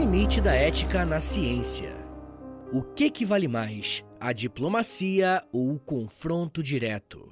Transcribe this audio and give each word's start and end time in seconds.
Limite 0.00 0.40
da 0.40 0.54
ética 0.54 1.04
na 1.04 1.20
ciência? 1.20 1.94
O 2.72 2.82
que, 2.82 3.10
que 3.10 3.22
vale 3.22 3.46
mais, 3.46 4.02
a 4.18 4.32
diplomacia 4.32 5.42
ou 5.52 5.74
o 5.74 5.78
confronto 5.78 6.62
direto? 6.62 7.30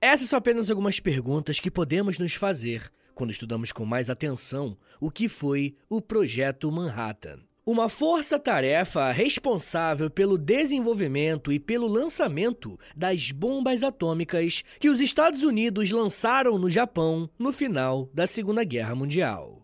Essas 0.00 0.30
são 0.30 0.38
apenas 0.38 0.70
algumas 0.70 0.98
perguntas 0.98 1.60
que 1.60 1.70
podemos 1.70 2.18
nos 2.18 2.32
fazer 2.36 2.90
quando 3.14 3.32
estudamos 3.32 3.70
com 3.70 3.84
mais 3.84 4.08
atenção 4.08 4.78
o 4.98 5.10
que 5.10 5.28
foi 5.28 5.76
o 5.86 6.00
Projeto 6.00 6.72
Manhattan. 6.72 7.40
Uma 7.66 7.90
força-tarefa 7.90 9.12
responsável 9.12 10.08
pelo 10.08 10.38
desenvolvimento 10.38 11.52
e 11.52 11.60
pelo 11.60 11.86
lançamento 11.86 12.78
das 12.96 13.30
bombas 13.30 13.82
atômicas 13.82 14.64
que 14.80 14.88
os 14.88 15.00
Estados 15.00 15.44
Unidos 15.44 15.90
lançaram 15.90 16.56
no 16.56 16.70
Japão 16.70 17.28
no 17.38 17.52
final 17.52 18.08
da 18.14 18.26
Segunda 18.26 18.64
Guerra 18.64 18.94
Mundial. 18.94 19.63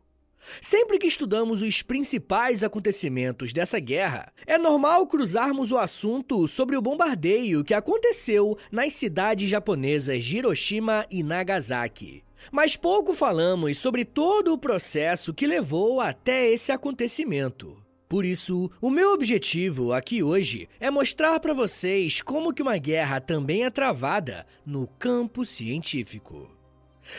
Sempre 0.61 0.99
que 0.99 1.07
estudamos 1.07 1.63
os 1.63 1.83
principais 1.83 2.65
acontecimentos 2.65 3.53
dessa 3.53 3.79
guerra, 3.79 4.33
é 4.47 4.59
normal 4.59 5.07
cruzarmos 5.07 5.73
o 5.73 5.79
assunto 5.79 6.47
sobre 6.49 6.77
o 6.77 6.83
bombardeio 6.83 7.65
que 7.65 7.75
aconteceu 7.75 8.57
nas 8.71 8.95
cidades 8.95 9.49
japonesas 9.49 10.25
de 10.25 10.39
Hiroshima 10.39 11.07
e 11.11 11.23
Nagasaki. 11.23 12.25
Mas 12.51 12.77
pouco 12.77 13.15
falamos 13.15 13.79
sobre 13.79 14.05
todo 14.05 14.53
o 14.53 14.59
processo 14.59 15.35
que 15.35 15.47
levou 15.47 16.01
até 16.01 16.51
esse 16.51 16.73
acontecimento. 16.73 17.77
Por 18.09 18.25
isso, 18.25 18.69
o 18.81 18.91
meu 18.91 19.13
objetivo 19.13 19.93
aqui 19.93 20.21
hoje 20.21 20.69
é 20.81 20.91
mostrar 20.91 21.39
para 21.39 21.55
vocês 21.55 22.21
como 22.21 22.53
que 22.53 22.61
uma 22.61 22.77
guerra 22.77 23.21
também 23.21 23.65
é 23.65 23.71
travada 23.71 24.45
no 24.67 24.89
campo 24.99 25.45
científico. 25.45 26.60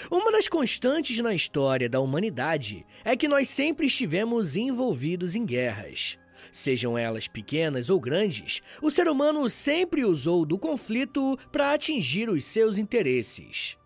Uma 0.09 0.31
das 0.31 0.47
constantes 0.47 1.17
na 1.20 1.34
história 1.34 1.89
da 1.89 2.00
humanidade 2.00 2.86
é 3.03 3.16
que 3.16 3.28
nós 3.28 3.50
sempre 3.50 3.88
estivemos 3.88 4.56
envolvidos 4.56 5.36
em 5.36 5.45
guerras. 5.45 6.17
Sejam 6.52 6.97
elas 6.97 7.28
pequenas 7.28 7.89
ou 7.89 8.00
grandes, 8.00 8.62
o 8.81 8.89
ser 8.89 9.08
humano 9.08 9.50
sempre 9.50 10.03
usou 10.03 10.45
do 10.45 10.58
conflito 10.58 11.38
para 11.52 11.73
atingir 11.73 12.30
os 12.30 12.44
seus 12.45 12.78
interesses. 12.78 13.78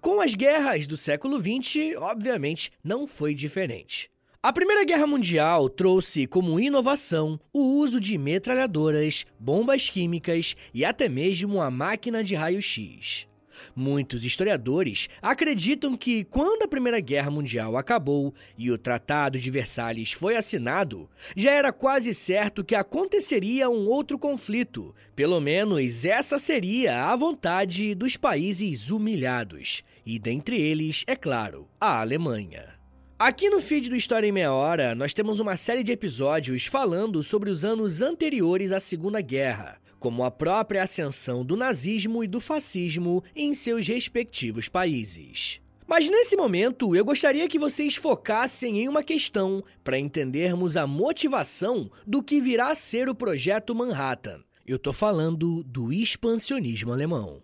Com 0.00 0.20
as 0.20 0.34
guerras 0.34 0.86
do 0.86 0.96
século 0.96 1.38
XX, 1.38 1.96
obviamente, 1.96 2.70
não 2.84 3.06
foi 3.06 3.34
diferente. 3.34 4.10
A 4.42 4.52
Primeira 4.52 4.84
Guerra 4.84 5.06
Mundial 5.06 5.68
trouxe 5.68 6.26
como 6.26 6.58
inovação 6.58 7.38
o 7.52 7.78
uso 7.78 8.00
de 8.00 8.16
metralhadoras, 8.16 9.26
bombas 9.38 9.90
químicas 9.90 10.56
e 10.72 10.82
até 10.82 11.08
mesmo 11.10 11.60
a 11.60 11.70
máquina 11.70 12.24
de 12.24 12.34
raio-x. 12.34 13.29
Muitos 13.74 14.24
historiadores 14.24 15.08
acreditam 15.22 15.96
que, 15.96 16.24
quando 16.24 16.62
a 16.62 16.68
Primeira 16.68 17.00
Guerra 17.00 17.30
Mundial 17.30 17.76
acabou 17.76 18.34
e 18.56 18.70
o 18.70 18.78
Tratado 18.78 19.38
de 19.38 19.50
Versalhes 19.50 20.12
foi 20.12 20.36
assinado, 20.36 21.08
já 21.36 21.50
era 21.50 21.72
quase 21.72 22.12
certo 22.14 22.64
que 22.64 22.74
aconteceria 22.74 23.68
um 23.68 23.86
outro 23.88 24.18
conflito. 24.18 24.94
Pelo 25.14 25.40
menos 25.40 26.04
essa 26.04 26.38
seria 26.38 27.06
a 27.06 27.16
vontade 27.16 27.94
dos 27.94 28.16
países 28.16 28.90
humilhados, 28.90 29.82
e 30.04 30.18
dentre 30.18 30.60
eles, 30.60 31.04
é 31.06 31.16
claro, 31.16 31.68
a 31.80 32.00
Alemanha. 32.00 32.80
Aqui 33.18 33.50
no 33.50 33.60
feed 33.60 33.90
do 33.90 33.96
História 33.96 34.26
em 34.26 34.32
Meia 34.32 34.50
Hora, 34.50 34.94
nós 34.94 35.12
temos 35.12 35.40
uma 35.40 35.54
série 35.54 35.82
de 35.82 35.92
episódios 35.92 36.64
falando 36.64 37.22
sobre 37.22 37.50
os 37.50 37.66
anos 37.66 38.00
anteriores 38.00 38.72
à 38.72 38.80
Segunda 38.80 39.20
Guerra, 39.20 39.78
como 40.00 40.24
a 40.24 40.30
própria 40.30 40.82
ascensão 40.82 41.44
do 41.44 41.56
nazismo 41.56 42.24
e 42.24 42.26
do 42.26 42.40
fascismo 42.40 43.22
em 43.36 43.52
seus 43.54 43.86
respectivos 43.86 44.66
países. 44.66 45.60
Mas 45.86 46.08
nesse 46.08 46.36
momento, 46.36 46.96
eu 46.96 47.04
gostaria 47.04 47.48
que 47.48 47.58
vocês 47.58 47.96
focassem 47.96 48.80
em 48.80 48.88
uma 48.88 49.02
questão 49.02 49.62
para 49.84 49.98
entendermos 49.98 50.76
a 50.76 50.86
motivação 50.86 51.90
do 52.06 52.22
que 52.22 52.40
virá 52.40 52.70
a 52.70 52.74
ser 52.74 53.08
o 53.08 53.14
projeto 53.14 53.74
Manhattan. 53.74 54.42
Eu 54.66 54.76
estou 54.76 54.92
falando 54.92 55.62
do 55.64 55.92
expansionismo 55.92 56.92
alemão. 56.92 57.42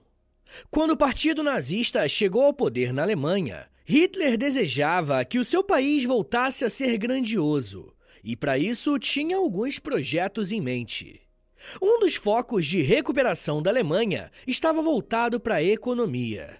Quando 0.70 0.92
o 0.92 0.96
partido 0.96 1.42
nazista 1.42 2.08
chegou 2.08 2.42
ao 2.42 2.54
poder 2.54 2.92
na 2.92 3.02
Alemanha, 3.02 3.66
Hitler 3.84 4.38
desejava 4.38 5.24
que 5.24 5.38
o 5.38 5.44
seu 5.44 5.62
país 5.62 6.04
voltasse 6.04 6.64
a 6.64 6.70
ser 6.70 6.96
grandioso, 6.96 7.92
e 8.22 8.36
para 8.36 8.56
isso 8.56 8.98
tinha 8.98 9.36
alguns 9.36 9.78
projetos 9.78 10.52
em 10.52 10.60
mente. 10.60 11.25
Um 11.80 12.00
dos 12.00 12.14
focos 12.14 12.66
de 12.66 12.82
recuperação 12.82 13.62
da 13.62 13.70
Alemanha 13.70 14.30
estava 14.46 14.82
voltado 14.82 15.40
para 15.40 15.56
a 15.56 15.62
economia. 15.62 16.58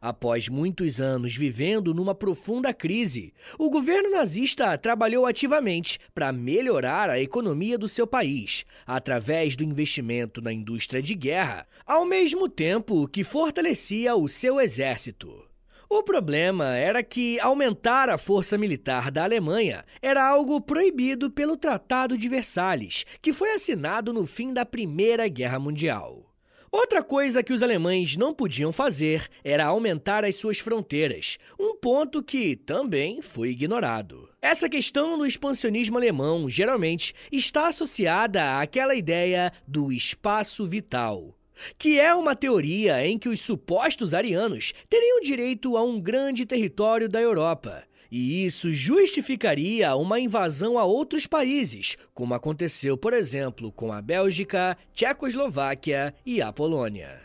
Após 0.00 0.48
muitos 0.48 1.00
anos 1.00 1.34
vivendo 1.34 1.92
numa 1.92 2.14
profunda 2.14 2.72
crise, 2.72 3.32
o 3.58 3.68
governo 3.68 4.10
nazista 4.10 4.76
trabalhou 4.78 5.26
ativamente 5.26 5.98
para 6.14 6.32
melhorar 6.32 7.10
a 7.10 7.20
economia 7.20 7.76
do 7.76 7.88
seu 7.88 8.06
país, 8.06 8.64
através 8.86 9.56
do 9.56 9.64
investimento 9.64 10.40
na 10.40 10.52
indústria 10.52 11.02
de 11.02 11.14
guerra, 11.14 11.66
ao 11.84 12.04
mesmo 12.04 12.48
tempo 12.48 13.08
que 13.08 13.24
fortalecia 13.24 14.14
o 14.14 14.28
seu 14.28 14.60
exército. 14.60 15.47
O 15.90 16.02
problema 16.02 16.76
era 16.76 17.02
que 17.02 17.40
aumentar 17.40 18.10
a 18.10 18.18
força 18.18 18.58
militar 18.58 19.10
da 19.10 19.24
Alemanha 19.24 19.86
era 20.02 20.22
algo 20.22 20.60
proibido 20.60 21.30
pelo 21.30 21.56
Tratado 21.56 22.18
de 22.18 22.28
Versalhes, 22.28 23.06
que 23.22 23.32
foi 23.32 23.52
assinado 23.52 24.12
no 24.12 24.26
fim 24.26 24.52
da 24.52 24.66
Primeira 24.66 25.26
Guerra 25.28 25.58
Mundial. 25.58 26.28
Outra 26.70 27.02
coisa 27.02 27.42
que 27.42 27.54
os 27.54 27.62
alemães 27.62 28.18
não 28.18 28.34
podiam 28.34 28.70
fazer 28.70 29.26
era 29.42 29.64
aumentar 29.64 30.26
as 30.26 30.36
suas 30.36 30.58
fronteiras, 30.58 31.38
um 31.58 31.74
ponto 31.74 32.22
que 32.22 32.54
também 32.54 33.22
foi 33.22 33.48
ignorado. 33.48 34.28
Essa 34.42 34.68
questão 34.68 35.16
do 35.16 35.24
expansionismo 35.24 35.96
alemão 35.96 36.50
geralmente 36.50 37.14
está 37.32 37.68
associada 37.68 38.60
àquela 38.60 38.94
ideia 38.94 39.50
do 39.66 39.90
espaço 39.90 40.66
vital, 40.66 41.37
que 41.76 41.98
é 41.98 42.14
uma 42.14 42.36
teoria 42.36 43.06
em 43.06 43.18
que 43.18 43.28
os 43.28 43.40
supostos 43.40 44.14
arianos 44.14 44.72
teriam 44.88 45.20
direito 45.20 45.76
a 45.76 45.82
um 45.82 46.00
grande 46.00 46.46
território 46.46 47.08
da 47.08 47.20
Europa. 47.20 47.84
E 48.10 48.46
isso 48.46 48.72
justificaria 48.72 49.94
uma 49.94 50.18
invasão 50.18 50.78
a 50.78 50.84
outros 50.84 51.26
países, 51.26 51.96
como 52.14 52.34
aconteceu, 52.34 52.96
por 52.96 53.12
exemplo, 53.12 53.70
com 53.70 53.92
a 53.92 54.00
Bélgica, 54.00 54.76
Tchecoslováquia 54.94 56.14
e 56.24 56.40
a 56.40 56.50
Polônia. 56.50 57.20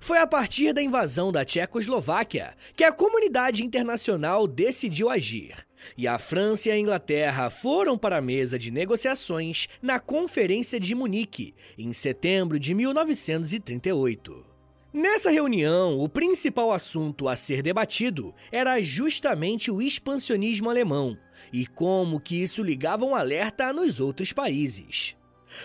Foi 0.00 0.18
a 0.18 0.26
partir 0.26 0.72
da 0.72 0.82
invasão 0.82 1.32
da 1.32 1.44
Tchecoslováquia 1.44 2.54
que 2.74 2.84
a 2.84 2.92
comunidade 2.92 3.64
internacional 3.64 4.46
decidiu 4.46 5.08
agir. 5.08 5.54
E 5.96 6.06
a 6.06 6.18
França 6.18 6.68
e 6.68 6.72
a 6.72 6.78
Inglaterra 6.78 7.50
foram 7.50 7.96
para 7.96 8.18
a 8.18 8.22
mesa 8.22 8.58
de 8.58 8.70
negociações 8.70 9.68
na 9.80 9.98
Conferência 9.98 10.78
de 10.78 10.94
Munique, 10.94 11.54
em 11.78 11.92
setembro 11.92 12.58
de 12.58 12.74
1938. 12.74 14.50
Nessa 14.92 15.30
reunião, 15.30 16.00
o 16.00 16.08
principal 16.08 16.72
assunto 16.72 17.28
a 17.28 17.36
ser 17.36 17.62
debatido 17.62 18.34
era 18.50 18.82
justamente 18.82 19.70
o 19.70 19.80
expansionismo 19.80 20.68
alemão 20.68 21.16
e 21.52 21.64
como 21.64 22.20
que 22.20 22.42
isso 22.42 22.62
ligava 22.62 23.04
um 23.04 23.14
alerta 23.14 23.72
nos 23.72 24.00
outros 24.00 24.32
países. 24.32 25.16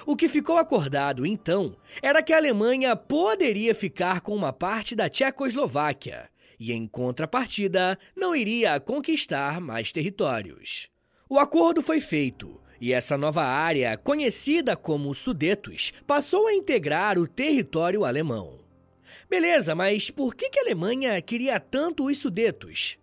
O 0.06 0.16
que 0.16 0.28
ficou 0.28 0.58
acordado 0.58 1.26
então 1.26 1.76
era 2.02 2.22
que 2.22 2.34
a 2.34 2.38
Alemanha 2.38 2.96
poderia 2.96 3.74
ficar 3.74 4.22
com 4.22 4.36
uma 4.36 4.54
parte 4.54 4.96
da 4.96 5.10
Tchecoslováquia 5.10 6.30
e, 6.60 6.72
em 6.72 6.88
contrapartida, 6.88 7.98
não 8.16 8.36
iria 8.36 8.80
conquistar 8.80 9.60
mais 9.60 9.92
territórios. 9.92 10.88
O 11.30 11.40
acordo 11.40 11.82
foi 11.82 12.00
feito 12.00 12.62
e 12.80 12.94
essa 12.94 13.18
nova 13.18 13.44
área, 13.44 13.98
conhecida 13.98 14.76
como 14.76 15.14
Sudetos, 15.14 15.94
passou 16.06 16.48
a 16.48 16.54
integrar 16.54 17.18
o 17.18 17.28
território 17.28 18.04
alemão. 18.04 18.60
Beleza, 19.30 19.74
mas 19.74 20.12
por 20.12 20.36
que 20.36 20.52
a 20.60 20.62
Alemanha 20.62 21.22
queria 21.22 21.60
tanto 21.60 22.06
os 22.06 22.18
Sudetos? 22.18 22.98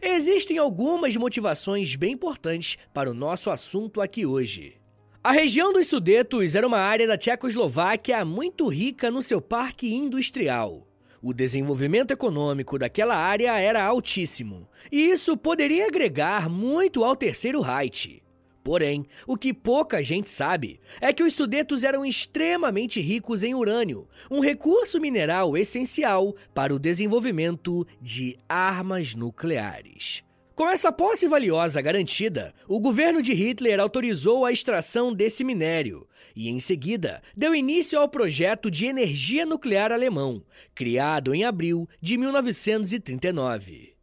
Existem 0.00 0.56
algumas 0.56 1.16
motivações 1.16 1.94
bem 1.96 2.12
importantes 2.12 2.78
para 2.92 3.10
o 3.10 3.14
nosso 3.14 3.50
assunto 3.50 4.00
aqui 4.00 4.24
hoje. 4.24 4.76
A 5.22 5.32
região 5.32 5.72
dos 5.72 5.88
Sudetos 5.88 6.54
era 6.54 6.66
uma 6.66 6.78
área 6.78 7.06
da 7.06 7.18
Tchecoslováquia 7.18 8.24
muito 8.24 8.68
rica 8.68 9.10
no 9.10 9.22
seu 9.22 9.40
parque 9.40 9.92
industrial. 9.92 10.86
O 11.26 11.32
desenvolvimento 11.32 12.10
econômico 12.10 12.78
daquela 12.78 13.16
área 13.16 13.58
era 13.58 13.82
altíssimo, 13.82 14.68
e 14.92 15.04
isso 15.04 15.38
poderia 15.38 15.86
agregar 15.86 16.50
muito 16.50 17.02
ao 17.02 17.16
Terceiro 17.16 17.62
Reich. 17.62 18.22
Porém, 18.62 19.06
o 19.26 19.34
que 19.34 19.54
pouca 19.54 20.04
gente 20.04 20.28
sabe 20.28 20.78
é 21.00 21.14
que 21.14 21.22
os 21.22 21.32
Sudetos 21.32 21.82
eram 21.82 22.04
extremamente 22.04 23.00
ricos 23.00 23.42
em 23.42 23.54
urânio, 23.54 24.06
um 24.30 24.40
recurso 24.40 25.00
mineral 25.00 25.56
essencial 25.56 26.36
para 26.52 26.74
o 26.74 26.78
desenvolvimento 26.78 27.86
de 28.02 28.36
armas 28.46 29.14
nucleares. 29.14 30.22
Com 30.54 30.68
essa 30.68 30.92
posse 30.92 31.26
valiosa 31.26 31.80
garantida, 31.80 32.52
o 32.68 32.78
governo 32.78 33.22
de 33.22 33.32
Hitler 33.32 33.80
autorizou 33.80 34.44
a 34.44 34.52
extração 34.52 35.14
desse 35.14 35.42
minério 35.42 36.06
e, 36.34 36.48
em 36.48 36.58
seguida, 36.58 37.22
deu 37.36 37.54
início 37.54 37.98
ao 37.98 38.08
projeto 38.08 38.70
de 38.70 38.86
energia 38.86 39.46
nuclear 39.46 39.92
alemão, 39.92 40.42
criado 40.74 41.34
em 41.34 41.44
abril 41.44 41.88
de 42.00 42.16
1939. 42.16 43.94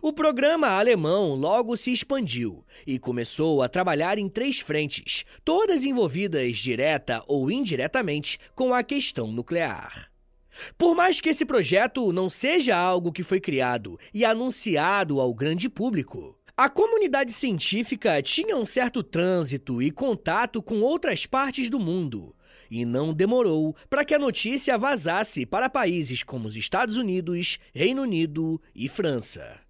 O 0.00 0.12
programa 0.12 0.68
alemão 0.68 1.34
logo 1.34 1.76
se 1.76 1.92
expandiu 1.92 2.64
e 2.86 2.98
começou 2.98 3.62
a 3.62 3.68
trabalhar 3.68 4.16
em 4.16 4.28
três 4.28 4.60
frentes, 4.60 5.24
todas 5.44 5.84
envolvidas 5.84 6.56
direta 6.58 7.22
ou 7.26 7.50
indiretamente 7.50 8.38
com 8.54 8.72
a 8.72 8.82
questão 8.82 9.26
nuclear. 9.26 10.10
Por 10.76 10.94
mais 10.94 11.20
que 11.20 11.30
esse 11.30 11.44
projeto 11.44 12.12
não 12.12 12.28
seja 12.28 12.76
algo 12.76 13.12
que 13.12 13.22
foi 13.22 13.40
criado 13.40 13.98
e 14.12 14.24
anunciado 14.24 15.20
ao 15.20 15.34
grande 15.34 15.68
público, 15.68 16.38
a 16.56 16.68
comunidade 16.68 17.32
científica 17.32 18.22
tinha 18.22 18.56
um 18.56 18.66
certo 18.66 19.02
trânsito 19.02 19.80
e 19.80 19.90
contato 19.90 20.62
com 20.62 20.82
outras 20.82 21.24
partes 21.24 21.70
do 21.70 21.80
mundo, 21.80 22.36
e 22.70 22.84
não 22.84 23.14
demorou 23.14 23.74
para 23.88 24.04
que 24.04 24.14
a 24.14 24.18
notícia 24.18 24.76
vazasse 24.76 25.46
para 25.46 25.70
países 25.70 26.22
como 26.22 26.46
os 26.46 26.54
Estados 26.54 26.98
Unidos, 26.98 27.58
Reino 27.74 28.02
Unido 28.02 28.60
e 28.74 28.86
França. 28.86 29.60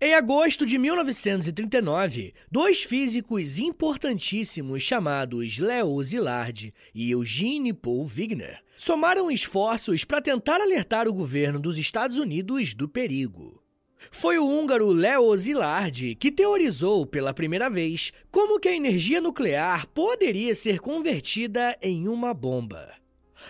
Em 0.00 0.14
agosto 0.14 0.66
de 0.66 0.78
1939, 0.78 2.34
dois 2.50 2.82
físicos 2.82 3.60
importantíssimos 3.60 4.82
chamados 4.82 5.58
Leo 5.58 6.02
Szilard 6.02 6.74
e 6.92 7.10
Eugene 7.10 7.72
Paul 7.72 8.04
Wigner 8.04 8.60
somaram 8.76 9.30
esforços 9.30 10.02
para 10.02 10.20
tentar 10.20 10.60
alertar 10.60 11.06
o 11.06 11.14
governo 11.14 11.60
dos 11.60 11.78
Estados 11.78 12.18
Unidos 12.18 12.74
do 12.74 12.88
perigo. 12.88 13.62
Foi 14.10 14.38
o 14.38 14.46
húngaro 14.46 14.88
Leo 14.88 15.36
Szilard 15.36 16.14
que 16.16 16.30
teorizou 16.30 17.06
pela 17.06 17.34
primeira 17.34 17.68
vez 17.68 18.12
como 18.30 18.60
que 18.60 18.68
a 18.68 18.74
energia 18.74 19.20
nuclear 19.20 19.86
poderia 19.88 20.54
ser 20.54 20.78
convertida 20.80 21.76
em 21.82 22.08
uma 22.08 22.32
bomba. 22.32 22.92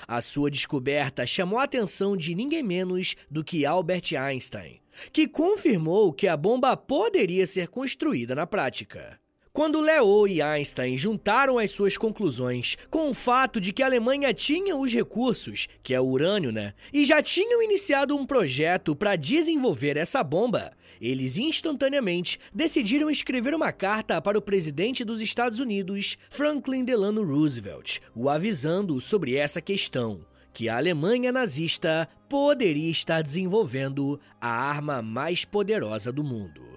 A 0.07 0.21
sua 0.21 0.51
descoberta 0.51 1.27
chamou 1.27 1.59
a 1.59 1.65
atenção 1.65 2.17
de 2.17 2.35
ninguém 2.35 2.63
menos 2.63 3.17
do 3.31 3.43
que 3.45 3.65
Albert 3.65 4.15
Einstein, 4.19 4.81
que 5.13 5.27
confirmou 5.27 6.13
que 6.13 6.29
a 6.29 6.37
bomba 6.37 6.77
poderia 6.77 7.47
ser 7.47 7.69
construída 7.69 8.35
na 8.35 8.47
prática. 8.47 9.19
Quando 9.57 9.81
Leo 9.81 10.29
e 10.29 10.43
Einstein 10.43 10.99
juntaram 10.99 11.59
as 11.59 11.71
suas 11.71 11.97
conclusões 11.97 12.77
com 12.91 13.09
o 13.09 13.15
fato 13.15 13.59
de 13.59 13.73
que 13.73 13.83
a 13.83 13.87
Alemanha 13.87 14.35
tinha 14.35 14.77
os 14.77 14.93
recursos, 14.93 15.67
que 15.83 15.95
é 15.95 16.01
o 16.01 16.05
urânio, 16.05 16.53
né? 16.53 16.75
E 16.93 17.07
já 17.07 17.23
tinham 17.23 17.63
iniciado 17.63 18.15
um 18.15 18.27
projeto 18.27 18.95
para 18.95 19.17
desenvolver 19.17 19.97
essa 19.97 20.23
bomba, 20.23 20.73
eles 21.01 21.39
instantaneamente 21.39 22.39
decidiram 22.53 23.09
escrever 23.09 23.55
uma 23.55 23.73
carta 23.73 24.21
para 24.21 24.37
o 24.37 24.43
presidente 24.43 25.03
dos 25.07 25.23
Estados 25.23 25.59
Unidos, 25.59 26.19
Franklin 26.29 26.85
Delano 26.85 27.25
Roosevelt, 27.25 28.01
o 28.15 28.29
avisando 28.29 29.01
sobre 29.01 29.37
essa 29.37 29.63
questão, 29.63 30.21
que 30.53 30.69
a 30.69 30.77
Alemanha 30.77 31.33
nazista 31.33 32.07
poderia 32.29 32.91
estar 32.91 33.23
desenvolvendo 33.23 34.21
a 34.39 34.51
arma 34.51 35.01
mais 35.01 35.47
poderosa 35.47 36.13
do 36.13 36.23
mundo. 36.23 36.76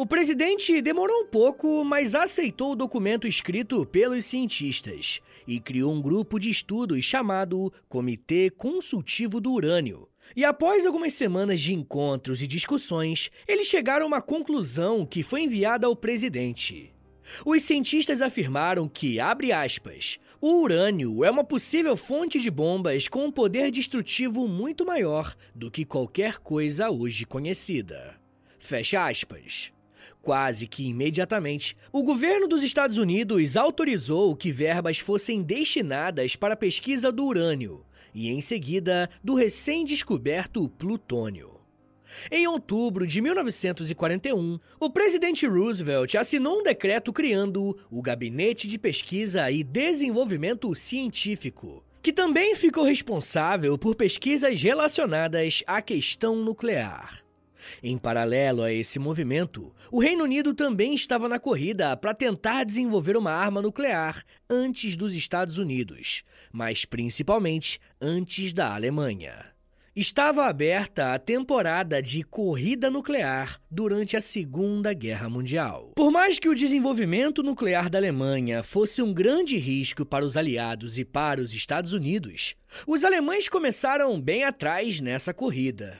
O 0.00 0.06
presidente 0.06 0.80
demorou 0.80 1.24
um 1.24 1.26
pouco, 1.26 1.84
mas 1.84 2.14
aceitou 2.14 2.72
o 2.72 2.74
documento 2.74 3.26
escrito 3.26 3.84
pelos 3.84 4.24
cientistas 4.24 5.20
e 5.46 5.60
criou 5.60 5.92
um 5.92 6.00
grupo 6.00 6.38
de 6.38 6.48
estudos 6.48 7.04
chamado 7.04 7.70
Comitê 7.86 8.48
Consultivo 8.48 9.42
do 9.42 9.52
Urânio. 9.52 10.08
E 10.34 10.42
após 10.42 10.86
algumas 10.86 11.12
semanas 11.12 11.60
de 11.60 11.74
encontros 11.74 12.40
e 12.40 12.46
discussões, 12.46 13.30
eles 13.46 13.66
chegaram 13.66 14.06
a 14.06 14.08
uma 14.08 14.22
conclusão 14.22 15.04
que 15.04 15.22
foi 15.22 15.42
enviada 15.42 15.86
ao 15.86 15.94
presidente. 15.94 16.94
Os 17.44 17.60
cientistas 17.60 18.22
afirmaram 18.22 18.88
que, 18.88 19.20
abre 19.20 19.52
aspas, 19.52 20.18
o 20.40 20.62
urânio 20.62 21.22
é 21.26 21.30
uma 21.30 21.44
possível 21.44 21.94
fonte 21.94 22.40
de 22.40 22.50
bombas 22.50 23.06
com 23.06 23.26
um 23.26 23.30
poder 23.30 23.70
destrutivo 23.70 24.48
muito 24.48 24.86
maior 24.86 25.36
do 25.54 25.70
que 25.70 25.84
qualquer 25.84 26.38
coisa 26.38 26.88
hoje 26.88 27.26
conhecida. 27.26 28.18
Fecha 28.58 29.04
aspas. 29.06 29.70
Quase 30.22 30.66
que 30.66 30.86
imediatamente, 30.86 31.76
o 31.92 32.02
governo 32.02 32.46
dos 32.46 32.62
Estados 32.62 32.98
Unidos 32.98 33.56
autorizou 33.56 34.36
que 34.36 34.52
verbas 34.52 34.98
fossem 34.98 35.42
destinadas 35.42 36.36
para 36.36 36.54
a 36.54 36.56
pesquisa 36.56 37.10
do 37.10 37.24
urânio 37.24 37.84
e, 38.14 38.28
em 38.28 38.40
seguida, 38.40 39.08
do 39.24 39.34
recém-descoberto 39.34 40.68
plutônio. 40.68 41.60
Em 42.30 42.46
outubro 42.46 43.06
de 43.06 43.20
1941, 43.20 44.58
o 44.78 44.90
presidente 44.90 45.46
Roosevelt 45.46 46.16
assinou 46.16 46.58
um 46.58 46.62
decreto 46.62 47.12
criando 47.12 47.78
o 47.90 48.02
Gabinete 48.02 48.66
de 48.66 48.78
Pesquisa 48.78 49.50
e 49.50 49.62
Desenvolvimento 49.62 50.74
Científico, 50.74 51.84
que 52.02 52.12
também 52.12 52.54
ficou 52.54 52.84
responsável 52.84 53.78
por 53.78 53.94
pesquisas 53.94 54.60
relacionadas 54.60 55.62
à 55.66 55.80
questão 55.80 56.36
nuclear. 56.36 57.22
Em 57.82 57.96
paralelo 57.98 58.62
a 58.62 58.72
esse 58.72 58.98
movimento, 58.98 59.74
o 59.90 60.00
Reino 60.00 60.24
Unido 60.24 60.54
também 60.54 60.94
estava 60.94 61.28
na 61.28 61.38
corrida 61.38 61.96
para 61.96 62.14
tentar 62.14 62.64
desenvolver 62.64 63.16
uma 63.16 63.32
arma 63.32 63.62
nuclear 63.62 64.22
antes 64.48 64.96
dos 64.96 65.14
Estados 65.14 65.58
Unidos, 65.58 66.22
mas 66.52 66.84
principalmente 66.84 67.80
antes 68.00 68.52
da 68.52 68.74
Alemanha. 68.74 69.50
Estava 69.94 70.46
aberta 70.46 71.12
a 71.12 71.18
temporada 71.18 72.00
de 72.00 72.22
corrida 72.22 72.88
nuclear 72.88 73.60
durante 73.68 74.16
a 74.16 74.20
Segunda 74.20 74.94
Guerra 74.94 75.28
Mundial. 75.28 75.92
Por 75.96 76.12
mais 76.12 76.38
que 76.38 76.48
o 76.48 76.54
desenvolvimento 76.54 77.42
nuclear 77.42 77.90
da 77.90 77.98
Alemanha 77.98 78.62
fosse 78.62 79.02
um 79.02 79.12
grande 79.12 79.56
risco 79.56 80.06
para 80.06 80.24
os 80.24 80.36
aliados 80.36 80.96
e 80.96 81.04
para 81.04 81.40
os 81.40 81.52
Estados 81.52 81.92
Unidos, 81.92 82.54
os 82.86 83.02
alemães 83.02 83.48
começaram 83.48 84.20
bem 84.20 84.44
atrás 84.44 85.00
nessa 85.00 85.34
corrida. 85.34 85.98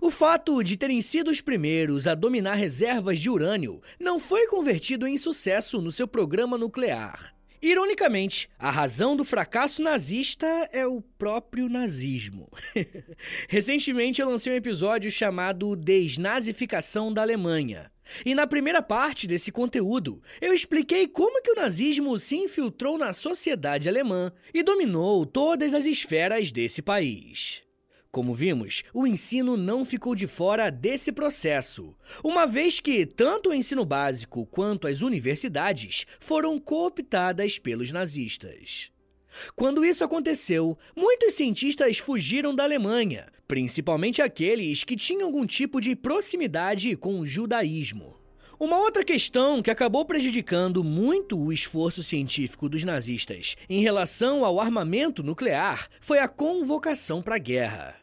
O 0.00 0.10
fato 0.10 0.62
de 0.62 0.76
terem 0.76 1.00
sido 1.00 1.30
os 1.30 1.40
primeiros 1.40 2.06
a 2.06 2.14
dominar 2.14 2.54
reservas 2.54 3.18
de 3.18 3.30
urânio 3.30 3.80
não 3.98 4.18
foi 4.18 4.46
convertido 4.46 5.06
em 5.06 5.16
sucesso 5.16 5.80
no 5.80 5.90
seu 5.90 6.06
programa 6.06 6.58
nuclear. 6.58 7.34
Ironicamente, 7.62 8.48
a 8.58 8.70
razão 8.70 9.14
do 9.14 9.22
fracasso 9.22 9.82
nazista 9.82 10.46
é 10.72 10.86
o 10.86 11.02
próprio 11.18 11.68
nazismo. 11.68 12.50
Recentemente 13.48 14.20
eu 14.20 14.30
lancei 14.30 14.52
um 14.54 14.56
episódio 14.56 15.10
chamado 15.10 15.76
Desnazificação 15.76 17.12
da 17.12 17.20
Alemanha. 17.20 17.92
E 18.24 18.34
na 18.34 18.46
primeira 18.46 18.82
parte 18.82 19.26
desse 19.26 19.52
conteúdo, 19.52 20.22
eu 20.40 20.54
expliquei 20.54 21.06
como 21.06 21.42
que 21.42 21.52
o 21.52 21.54
nazismo 21.54 22.18
se 22.18 22.36
infiltrou 22.36 22.96
na 22.96 23.12
sociedade 23.12 23.90
alemã 23.90 24.32
e 24.54 24.62
dominou 24.62 25.26
todas 25.26 25.74
as 25.74 25.84
esferas 25.84 26.50
desse 26.50 26.80
país. 26.80 27.62
Como 28.12 28.34
vimos, 28.34 28.82
o 28.92 29.06
ensino 29.06 29.56
não 29.56 29.84
ficou 29.84 30.16
de 30.16 30.26
fora 30.26 30.68
desse 30.68 31.12
processo, 31.12 31.94
uma 32.24 32.44
vez 32.44 32.80
que 32.80 33.06
tanto 33.06 33.50
o 33.50 33.54
ensino 33.54 33.84
básico 33.84 34.44
quanto 34.46 34.88
as 34.88 35.00
universidades 35.00 36.06
foram 36.18 36.58
cooptadas 36.58 37.56
pelos 37.60 37.92
nazistas. 37.92 38.90
Quando 39.54 39.84
isso 39.84 40.02
aconteceu, 40.02 40.76
muitos 40.96 41.34
cientistas 41.34 41.98
fugiram 41.98 42.52
da 42.52 42.64
Alemanha, 42.64 43.28
principalmente 43.46 44.20
aqueles 44.20 44.82
que 44.82 44.96
tinham 44.96 45.26
algum 45.26 45.46
tipo 45.46 45.80
de 45.80 45.94
proximidade 45.94 46.96
com 46.96 47.20
o 47.20 47.26
judaísmo. 47.26 48.16
Uma 48.58 48.76
outra 48.76 49.04
questão 49.04 49.62
que 49.62 49.70
acabou 49.70 50.04
prejudicando 50.04 50.82
muito 50.82 51.38
o 51.38 51.52
esforço 51.52 52.02
científico 52.02 52.68
dos 52.68 52.82
nazistas 52.82 53.56
em 53.68 53.80
relação 53.80 54.44
ao 54.44 54.60
armamento 54.60 55.22
nuclear 55.22 55.88
foi 56.00 56.18
a 56.18 56.26
convocação 56.26 57.22
para 57.22 57.36
a 57.36 57.38
guerra. 57.38 57.99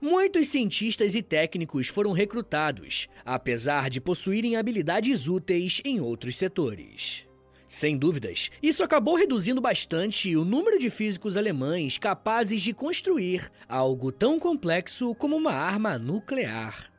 Muitos 0.00 0.48
cientistas 0.48 1.14
e 1.14 1.22
técnicos 1.22 1.88
foram 1.88 2.12
recrutados, 2.12 3.08
apesar 3.24 3.90
de 3.90 4.00
possuírem 4.00 4.56
habilidades 4.56 5.28
úteis 5.28 5.80
em 5.84 6.00
outros 6.00 6.36
setores. 6.36 7.26
Sem 7.66 7.96
dúvidas, 7.96 8.50
isso 8.62 8.82
acabou 8.84 9.14
reduzindo 9.14 9.60
bastante 9.60 10.36
o 10.36 10.44
número 10.44 10.78
de 10.78 10.90
físicos 10.90 11.38
alemães 11.38 11.96
capazes 11.96 12.62
de 12.62 12.74
construir 12.74 13.50
algo 13.66 14.12
tão 14.12 14.38
complexo 14.38 15.14
como 15.14 15.36
uma 15.36 15.52
arma 15.52 15.98
nuclear. 15.98 16.92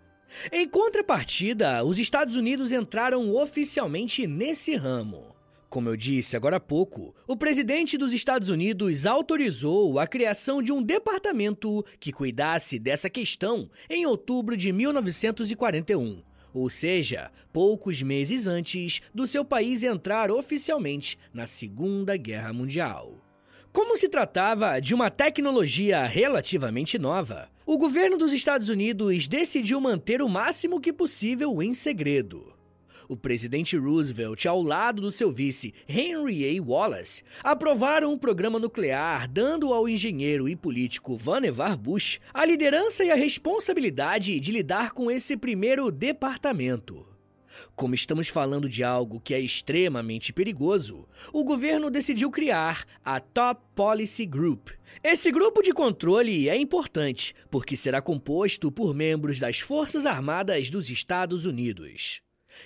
Em 0.51 0.67
contrapartida, 0.67 1.83
os 1.83 1.99
Estados 1.99 2.35
Unidos 2.35 2.71
entraram 2.71 3.35
oficialmente 3.35 4.25
nesse 4.25 4.75
ramo. 4.75 5.32
Como 5.73 5.89
eu 5.89 5.97
disse 5.97 6.37
agora 6.37 6.57
há 6.57 6.59
pouco, 6.59 7.15
o 7.25 7.35
presidente 7.35 7.97
dos 7.97 8.13
Estados 8.13 8.47
Unidos 8.47 9.07
autorizou 9.07 9.97
a 9.97 10.05
criação 10.05 10.61
de 10.61 10.71
um 10.71 10.83
departamento 10.83 11.83
que 11.99 12.11
cuidasse 12.11 12.77
dessa 12.77 13.09
questão 13.09 13.67
em 13.89 14.05
outubro 14.05 14.55
de 14.55 14.71
1941, 14.71 16.21
ou 16.53 16.69
seja, 16.69 17.31
poucos 17.51 18.03
meses 18.03 18.45
antes 18.45 19.01
do 19.15 19.25
seu 19.25 19.43
país 19.43 19.81
entrar 19.81 20.29
oficialmente 20.29 21.17
na 21.33 21.47
Segunda 21.47 22.15
Guerra 22.17 22.53
Mundial. 22.53 23.17
Como 23.71 23.97
se 23.97 24.07
tratava 24.07 24.79
de 24.79 24.93
uma 24.93 25.09
tecnologia 25.09 26.05
relativamente 26.05 26.99
nova, 26.99 27.49
o 27.65 27.79
governo 27.79 28.15
dos 28.15 28.31
Estados 28.31 28.69
Unidos 28.69 29.27
decidiu 29.27 29.81
manter 29.81 30.21
o 30.21 30.29
máximo 30.29 30.79
que 30.79 30.93
possível 30.93 31.63
em 31.63 31.73
segredo. 31.73 32.52
O 33.07 33.17
presidente 33.17 33.77
Roosevelt, 33.77 34.45
ao 34.45 34.61
lado 34.61 35.01
do 35.01 35.11
seu 35.11 35.31
vice 35.31 35.73
Henry 35.87 36.57
A. 36.57 36.61
Wallace, 36.61 37.23
aprovaram 37.43 38.13
um 38.13 38.17
programa 38.17 38.59
nuclear, 38.59 39.27
dando 39.27 39.73
ao 39.73 39.87
engenheiro 39.87 40.47
e 40.47 40.55
político 40.55 41.15
Vannevar 41.15 41.77
Bush 41.77 42.19
a 42.33 42.45
liderança 42.45 43.03
e 43.03 43.11
a 43.11 43.15
responsabilidade 43.15 44.39
de 44.39 44.51
lidar 44.51 44.91
com 44.91 45.09
esse 45.09 45.37
primeiro 45.37 45.91
departamento. 45.91 47.13
Como 47.75 47.95
estamos 47.95 48.27
falando 48.27 48.69
de 48.69 48.83
algo 48.83 49.19
que 49.19 49.33
é 49.33 49.39
extremamente 49.39 50.33
perigoso, 50.33 51.07
o 51.31 51.43
governo 51.43 51.89
decidiu 51.89 52.29
criar 52.31 52.85
a 53.03 53.19
Top 53.19 53.61
Policy 53.75 54.25
Group. 54.25 54.69
Esse 55.03 55.31
grupo 55.31 55.61
de 55.61 55.73
controle 55.73 56.49
é 56.49 56.57
importante 56.57 57.35
porque 57.49 57.75
será 57.75 58.01
composto 58.01 58.71
por 58.71 58.93
membros 58.93 59.39
das 59.39 59.59
Forças 59.59 60.05
Armadas 60.05 60.69
dos 60.69 60.89
Estados 60.89 61.45
Unidos. 61.45 62.21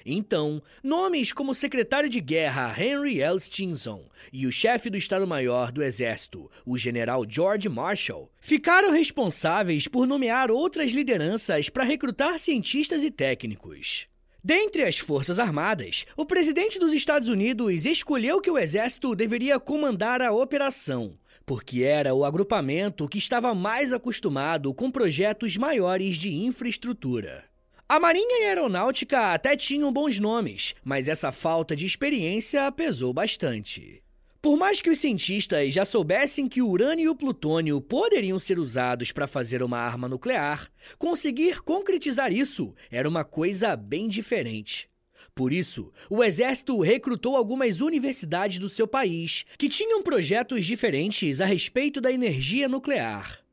Então, 0.06 0.62
nomes 0.84 1.32
como 1.34 1.52
o 1.52 1.56
secretário 1.56 2.10
de 2.10 2.20
guerra 2.22 2.76
Henry 2.78 3.22
L. 3.22 3.40
Stinson 3.40 4.06
e 4.32 4.46
o 4.46 4.52
chefe 4.52 4.90
do 4.90 4.98
Estado-Maior 4.98 5.72
do 5.72 5.84
Exército, 5.84 6.50
o 6.66 6.78
general 6.78 7.26
George 7.28 7.70
Marshall, 7.70 8.32
ficaram 8.40 8.92
responsáveis 8.92 9.88
por 9.88 10.08
nomear 10.08 10.52
outras 10.52 10.92
lideranças 10.92 11.70
para 11.70 11.84
recrutar 11.84 12.40
cientistas 12.40 13.04
e 13.04 13.12
técnicos. 13.12 14.08
Dentre 14.44 14.84
as 14.84 14.98
Forças 14.98 15.40
Armadas, 15.40 16.06
o 16.16 16.26
presidente 16.26 16.80
dos 16.80 16.94
Estados 16.94 17.28
Unidos 17.28 17.86
escolheu 17.86 18.40
que 18.40 18.50
o 18.50 18.58
Exército 18.58 19.14
deveria 19.14 19.60
comandar 19.60 20.22
a 20.22 20.32
operação, 20.32 21.18
porque 21.46 21.84
era 21.84 22.14
o 22.14 22.24
agrupamento 22.24 23.08
que 23.08 23.18
estava 23.18 23.54
mais 23.54 23.92
acostumado 23.92 24.74
com 24.74 24.92
projetos 24.92 25.58
maiores 25.58 26.18
de 26.18 26.34
infraestrutura. 26.34 27.47
A 27.90 28.02
Marinha 28.02 28.42
e 28.42 28.44
a 28.44 28.48
Aeronáutica 28.50 29.34
até 29.34 29.56
tinham 29.56 29.94
bons 29.94 30.20
nomes, 30.20 30.76
mas 30.84 31.08
essa 31.08 31.32
falta 31.32 31.74
de 31.74 31.86
experiência 31.86 32.70
pesou 32.70 33.14
bastante. 33.14 34.04
Por 34.42 34.58
mais 34.58 34.82
que 34.82 34.90
os 34.90 35.00
cientistas 35.00 35.74
já 35.74 35.86
soubessem 35.86 36.50
que 36.50 36.62
o 36.62 36.68
urânio 36.68 37.06
e 37.06 37.08
o 37.08 37.16
plutônio 37.16 37.80
poderiam 37.80 38.38
ser 38.38 38.60
usados 38.60 39.14
para 39.14 39.26
fazer 39.26 39.64
uma 39.64 39.80
arma 39.80 40.10
nuclear, 40.10 40.70
conseguir 40.98 41.62
concretizar 41.62 42.34
isso 42.34 42.76
era 42.92 43.08
uma 43.08 43.24
coisa 43.24 43.74
bem 43.78 44.10
diferente. 44.10 44.90
Por 45.34 45.54
isso, 45.54 45.90
o 46.10 46.22
exército 46.22 46.78
recrutou 46.82 47.38
algumas 47.38 47.80
universidades 47.80 48.60
do 48.60 48.68
seu 48.68 48.86
país 48.86 49.46
que 49.58 49.70
tinham 49.70 50.04
projetos 50.04 50.66
diferentes 50.66 51.40
a 51.40 51.46
respeito 51.46 52.02
da 52.02 52.12
energia 52.12 52.68
nuclear. 52.68 53.47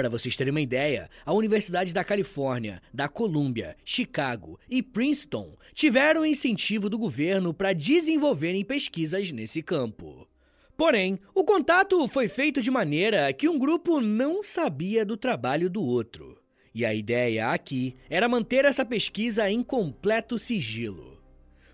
Para 0.00 0.08
vocês 0.08 0.34
terem 0.34 0.50
uma 0.50 0.62
ideia, 0.62 1.10
a 1.26 1.32
Universidade 1.34 1.92
da 1.92 2.02
Califórnia, 2.02 2.80
da 2.90 3.06
Colômbia, 3.06 3.76
Chicago 3.84 4.58
e 4.66 4.82
Princeton 4.82 5.58
tiveram 5.74 6.24
incentivo 6.24 6.88
do 6.88 6.96
governo 6.96 7.52
para 7.52 7.74
desenvolverem 7.74 8.64
pesquisas 8.64 9.30
nesse 9.30 9.62
campo. 9.62 10.26
Porém, 10.74 11.20
o 11.34 11.44
contato 11.44 12.08
foi 12.08 12.28
feito 12.28 12.62
de 12.62 12.70
maneira 12.70 13.30
que 13.34 13.46
um 13.46 13.58
grupo 13.58 14.00
não 14.00 14.42
sabia 14.42 15.04
do 15.04 15.18
trabalho 15.18 15.68
do 15.68 15.82
outro. 15.82 16.40
E 16.74 16.82
a 16.82 16.94
ideia 16.94 17.50
aqui 17.50 17.94
era 18.08 18.26
manter 18.26 18.64
essa 18.64 18.86
pesquisa 18.86 19.50
em 19.50 19.62
completo 19.62 20.38
sigilo. 20.38 21.19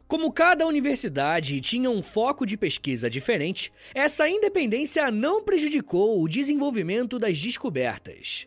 Como 0.09 0.31
cada 0.31 0.65
universidade 0.65 1.61
tinha 1.61 1.91
um 1.91 2.01
foco 2.01 2.47
de 2.47 2.57
pesquisa 2.57 3.11
diferente, 3.11 3.73
essa 3.93 4.29
independência 4.29 5.11
não 5.11 5.43
prejudicou 5.43 6.23
o 6.23 6.29
desenvolvimento 6.29 7.19
das 7.19 7.37
descobertas. 7.41 8.47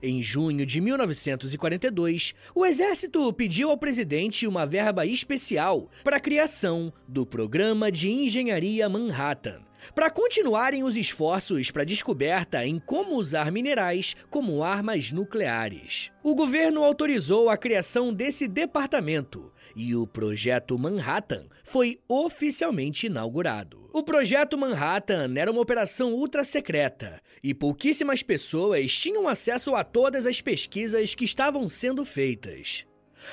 Em 0.00 0.22
junho 0.22 0.64
de 0.64 0.80
1942, 0.80 2.32
o 2.54 2.64
exército 2.64 3.32
pediu 3.32 3.70
ao 3.70 3.76
presidente 3.76 4.46
uma 4.46 4.64
verba 4.64 5.04
especial 5.04 5.90
para 6.04 6.18
a 6.18 6.20
criação 6.20 6.92
do 7.08 7.26
Programa 7.26 7.90
de 7.90 8.08
Engenharia 8.08 8.88
Manhattan, 8.88 9.62
para 9.92 10.10
continuarem 10.10 10.84
os 10.84 10.96
esforços 10.96 11.72
para 11.72 11.82
descoberta 11.82 12.64
em 12.64 12.78
como 12.78 13.16
usar 13.16 13.50
minerais 13.50 14.14
como 14.30 14.62
armas 14.62 15.10
nucleares. 15.10 16.12
O 16.22 16.36
governo 16.36 16.84
autorizou 16.84 17.50
a 17.50 17.56
criação 17.56 18.14
desse 18.14 18.46
departamento 18.46 19.50
e 19.74 19.94
o 19.94 20.06
Projeto 20.06 20.78
Manhattan 20.78 21.46
foi 21.64 22.00
oficialmente 22.08 23.06
inaugurado. 23.06 23.88
O 23.92 24.02
Projeto 24.02 24.56
Manhattan 24.56 25.34
era 25.36 25.50
uma 25.50 25.60
operação 25.60 26.12
ultra 26.12 26.44
secreta 26.44 27.20
e 27.42 27.52
pouquíssimas 27.52 28.22
pessoas 28.22 28.96
tinham 28.96 29.28
acesso 29.28 29.74
a 29.74 29.82
todas 29.82 30.26
as 30.26 30.40
pesquisas 30.40 31.14
que 31.14 31.24
estavam 31.24 31.68
sendo 31.68 32.04
feitas. 32.04 32.86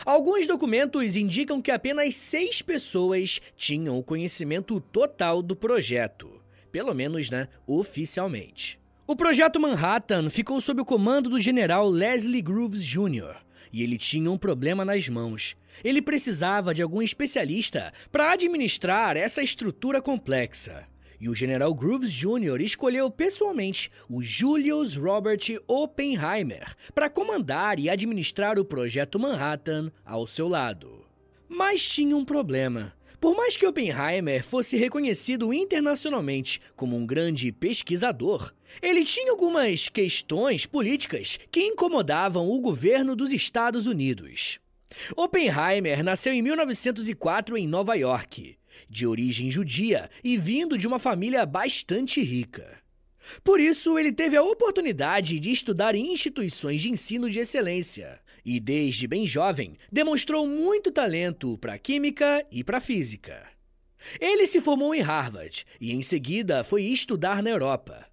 Alguns 0.06 0.48
documentos 0.48 1.15
indicam 1.15 1.62
que 1.62 1.72
apenas 1.72 2.15
seis 2.15 2.62
pessoas 2.62 3.39
tinham 3.56 3.98
o 3.98 4.03
conhecimento 4.03 4.79
total 4.79 5.41
do 5.41 5.56
projeto, 5.56 6.41
pelo 6.72 6.94
menos, 6.94 7.29
né, 7.29 7.48
oficialmente. 7.65 8.79
O 9.06 9.15
projeto 9.15 9.60
Manhattan 9.60 10.29
ficou 10.29 10.60
sob 10.60 10.82
o 10.82 10.86
comando 10.86 11.29
do 11.29 11.39
general 11.39 11.88
Leslie 11.88 12.41
Groves 12.41 12.84
Jr. 12.84 13.38
e 13.72 13.84
ele 13.84 13.98
tinha 13.98 14.32
um 14.32 14.38
problema 14.38 14.84
nas 14.84 15.08
mãos. 15.10 15.56
Ele 15.84 16.02
precisava 16.02 16.74
de 16.74 16.82
algum 16.82 17.02
especialista 17.02 17.94
para 18.12 18.32
administrar 18.32 19.16
essa 19.16 19.44
estrutura 19.44 20.02
complexa. 20.02 20.88
E 21.20 21.28
o 21.30 21.36
general 21.36 21.74
Groves 21.74 22.14
Jr. 22.14 22.62
escolheu 22.62 23.10
pessoalmente 23.10 23.92
o 24.08 24.22
Julius 24.22 24.96
Robert 24.96 25.40
Oppenheimer 25.68 26.76
para 26.94 27.10
comandar 27.10 27.80
e 27.80 27.90
administrar 27.90 28.60
o 28.60 28.66
projeto 28.66 29.20
Manhattan 29.20 29.92
ao 30.06 30.28
seu 30.28 30.48
lado. 30.48 31.06
Mas 31.50 31.88
tinha 31.88 32.16
um 32.16 32.24
problema. 32.24 32.94
Por 33.20 33.36
mais 33.36 33.58
que 33.58 33.66
Oppenheimer 33.66 34.44
fosse 34.44 34.78
reconhecido 34.78 35.52
internacionalmente 35.52 36.62
como 36.76 36.96
um 36.96 37.04
grande 37.04 37.52
pesquisador, 37.52 38.54
ele 38.82 39.04
tinha 39.04 39.32
algumas 39.32 39.90
questões 39.90 40.66
políticas 40.66 41.40
que 41.52 41.62
incomodavam 41.62 42.50
o 42.50 42.60
governo 42.60 43.16
dos 43.16 43.32
Estados 43.32 43.88
Unidos. 43.88 44.60
Oppenheimer 45.16 46.04
nasceu 46.04 46.34
em 46.34 46.42
1904 46.42 47.58
em 47.58 47.68
Nova 47.68 47.96
York 47.96 48.58
de 48.90 49.08
origem 49.08 49.50
judia 49.50 50.10
e 50.24 50.38
vindo 50.38 50.78
de 50.78 50.88
uma 50.88 51.00
família 51.00 51.46
bastante 51.46 52.22
rica. 52.22 52.80
Por 53.44 53.60
isso, 53.60 53.98
ele 53.98 54.12
teve 54.12 54.38
a 54.38 54.44
oportunidade 54.44 55.40
de 55.40 55.52
estudar 55.52 55.96
em 55.96 56.14
instituições 56.14 56.82
de 56.82 56.90
ensino 56.90 57.30
de 57.30 57.40
excelência 57.40 58.20
e, 58.46 58.60
desde 58.60 59.08
bem 59.08 59.28
jovem, 59.28 59.78
demonstrou 59.92 60.48
muito 60.48 60.92
talento 60.92 61.58
para 61.58 61.78
química 61.78 62.46
e 62.52 62.64
para 62.64 62.80
física. 62.80 63.46
Ele 64.22 64.48
se 64.48 64.62
formou 64.62 64.96
em 64.96 65.02
Harvard 65.02 65.66
e, 65.82 65.92
em 65.92 66.02
seguida, 66.02 66.64
foi 66.64 66.84
estudar 66.84 67.44
na 67.44 67.50
Europa. 67.50 68.08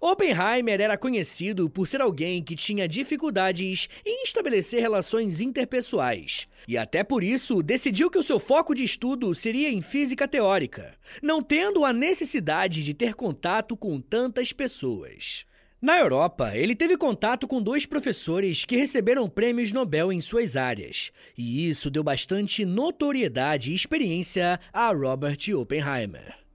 Oppenheimer 0.00 0.80
era 0.80 0.96
conhecido 0.96 1.68
por 1.68 1.86
ser 1.86 2.00
alguém 2.00 2.42
que 2.42 2.54
tinha 2.54 2.88
dificuldades 2.88 3.88
em 4.04 4.22
estabelecer 4.22 4.80
relações 4.80 5.40
interpessoais, 5.40 6.46
e 6.66 6.76
até 6.76 7.02
por 7.02 7.22
isso 7.22 7.62
decidiu 7.62 8.10
que 8.10 8.18
o 8.18 8.22
seu 8.22 8.38
foco 8.38 8.74
de 8.74 8.84
estudo 8.84 9.34
seria 9.34 9.70
em 9.70 9.82
física 9.82 10.28
teórica, 10.28 10.94
não 11.22 11.42
tendo 11.42 11.84
a 11.84 11.92
necessidade 11.92 12.84
de 12.84 12.94
ter 12.94 13.14
contato 13.14 13.76
com 13.76 14.00
tantas 14.00 14.52
pessoas. 14.52 15.46
Na 15.80 15.96
Europa, 15.96 16.56
ele 16.56 16.74
teve 16.74 16.96
contato 16.96 17.46
com 17.46 17.62
dois 17.62 17.86
professores 17.86 18.64
que 18.64 18.76
receberam 18.76 19.28
prêmios 19.28 19.70
Nobel 19.70 20.12
em 20.12 20.20
suas 20.20 20.56
áreas, 20.56 21.12
e 21.36 21.68
isso 21.68 21.88
deu 21.88 22.02
bastante 22.02 22.64
notoriedade 22.64 23.70
e 23.70 23.76
experiência 23.76 24.58
a 24.72 24.88
Robert 24.88 25.38
Oppenheimer. 25.56 26.47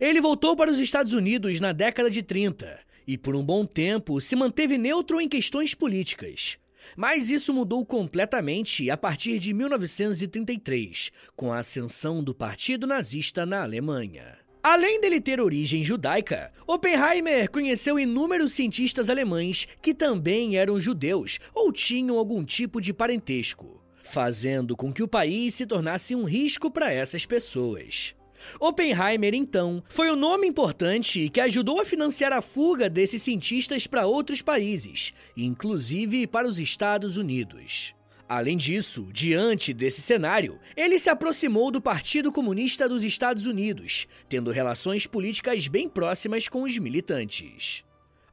Ele 0.00 0.20
voltou 0.20 0.56
para 0.56 0.70
os 0.70 0.78
Estados 0.78 1.12
Unidos 1.12 1.60
na 1.60 1.72
década 1.72 2.10
de 2.10 2.22
30 2.22 2.78
e, 3.06 3.16
por 3.16 3.36
um 3.36 3.44
bom 3.44 3.64
tempo, 3.64 4.20
se 4.20 4.34
manteve 4.34 4.76
neutro 4.76 5.20
em 5.20 5.28
questões 5.28 5.74
políticas. 5.74 6.58
Mas 6.96 7.30
isso 7.30 7.52
mudou 7.52 7.84
completamente 7.84 8.90
a 8.90 8.96
partir 8.96 9.38
de 9.38 9.52
1933, 9.52 11.10
com 11.34 11.52
a 11.52 11.58
ascensão 11.58 12.22
do 12.22 12.34
Partido 12.34 12.86
Nazista 12.86 13.44
na 13.44 13.62
Alemanha. 13.62 14.38
Além 14.62 15.00
dele 15.00 15.20
ter 15.20 15.40
origem 15.40 15.84
judaica, 15.84 16.52
Oppenheimer 16.66 17.48
conheceu 17.48 18.00
inúmeros 18.00 18.52
cientistas 18.52 19.08
alemães 19.08 19.68
que 19.80 19.94
também 19.94 20.56
eram 20.56 20.80
judeus 20.80 21.38
ou 21.54 21.72
tinham 21.72 22.18
algum 22.18 22.44
tipo 22.44 22.80
de 22.80 22.92
parentesco, 22.92 23.80
fazendo 24.02 24.76
com 24.76 24.92
que 24.92 25.04
o 25.04 25.08
país 25.08 25.54
se 25.54 25.66
tornasse 25.66 26.16
um 26.16 26.24
risco 26.24 26.68
para 26.68 26.92
essas 26.92 27.24
pessoas. 27.24 28.16
Oppenheimer, 28.60 29.34
então, 29.34 29.82
foi 29.88 30.10
o 30.10 30.16
nome 30.16 30.46
importante 30.46 31.28
que 31.28 31.40
ajudou 31.40 31.80
a 31.80 31.84
financiar 31.84 32.32
a 32.32 32.42
fuga 32.42 32.88
desses 32.88 33.22
cientistas 33.22 33.86
para 33.86 34.06
outros 34.06 34.42
países, 34.42 35.12
inclusive 35.36 36.26
para 36.26 36.48
os 36.48 36.58
Estados 36.58 37.16
Unidos. 37.16 37.94
Além 38.28 38.56
disso, 38.56 39.06
diante 39.12 39.72
desse 39.72 40.02
cenário, 40.02 40.58
ele 40.76 40.98
se 40.98 41.08
aproximou 41.08 41.70
do 41.70 41.80
Partido 41.80 42.32
Comunista 42.32 42.88
dos 42.88 43.04
Estados 43.04 43.46
Unidos, 43.46 44.08
tendo 44.28 44.50
relações 44.50 45.06
políticas 45.06 45.68
bem 45.68 45.88
próximas 45.88 46.48
com 46.48 46.62
os 46.62 46.76
militantes. 46.76 47.84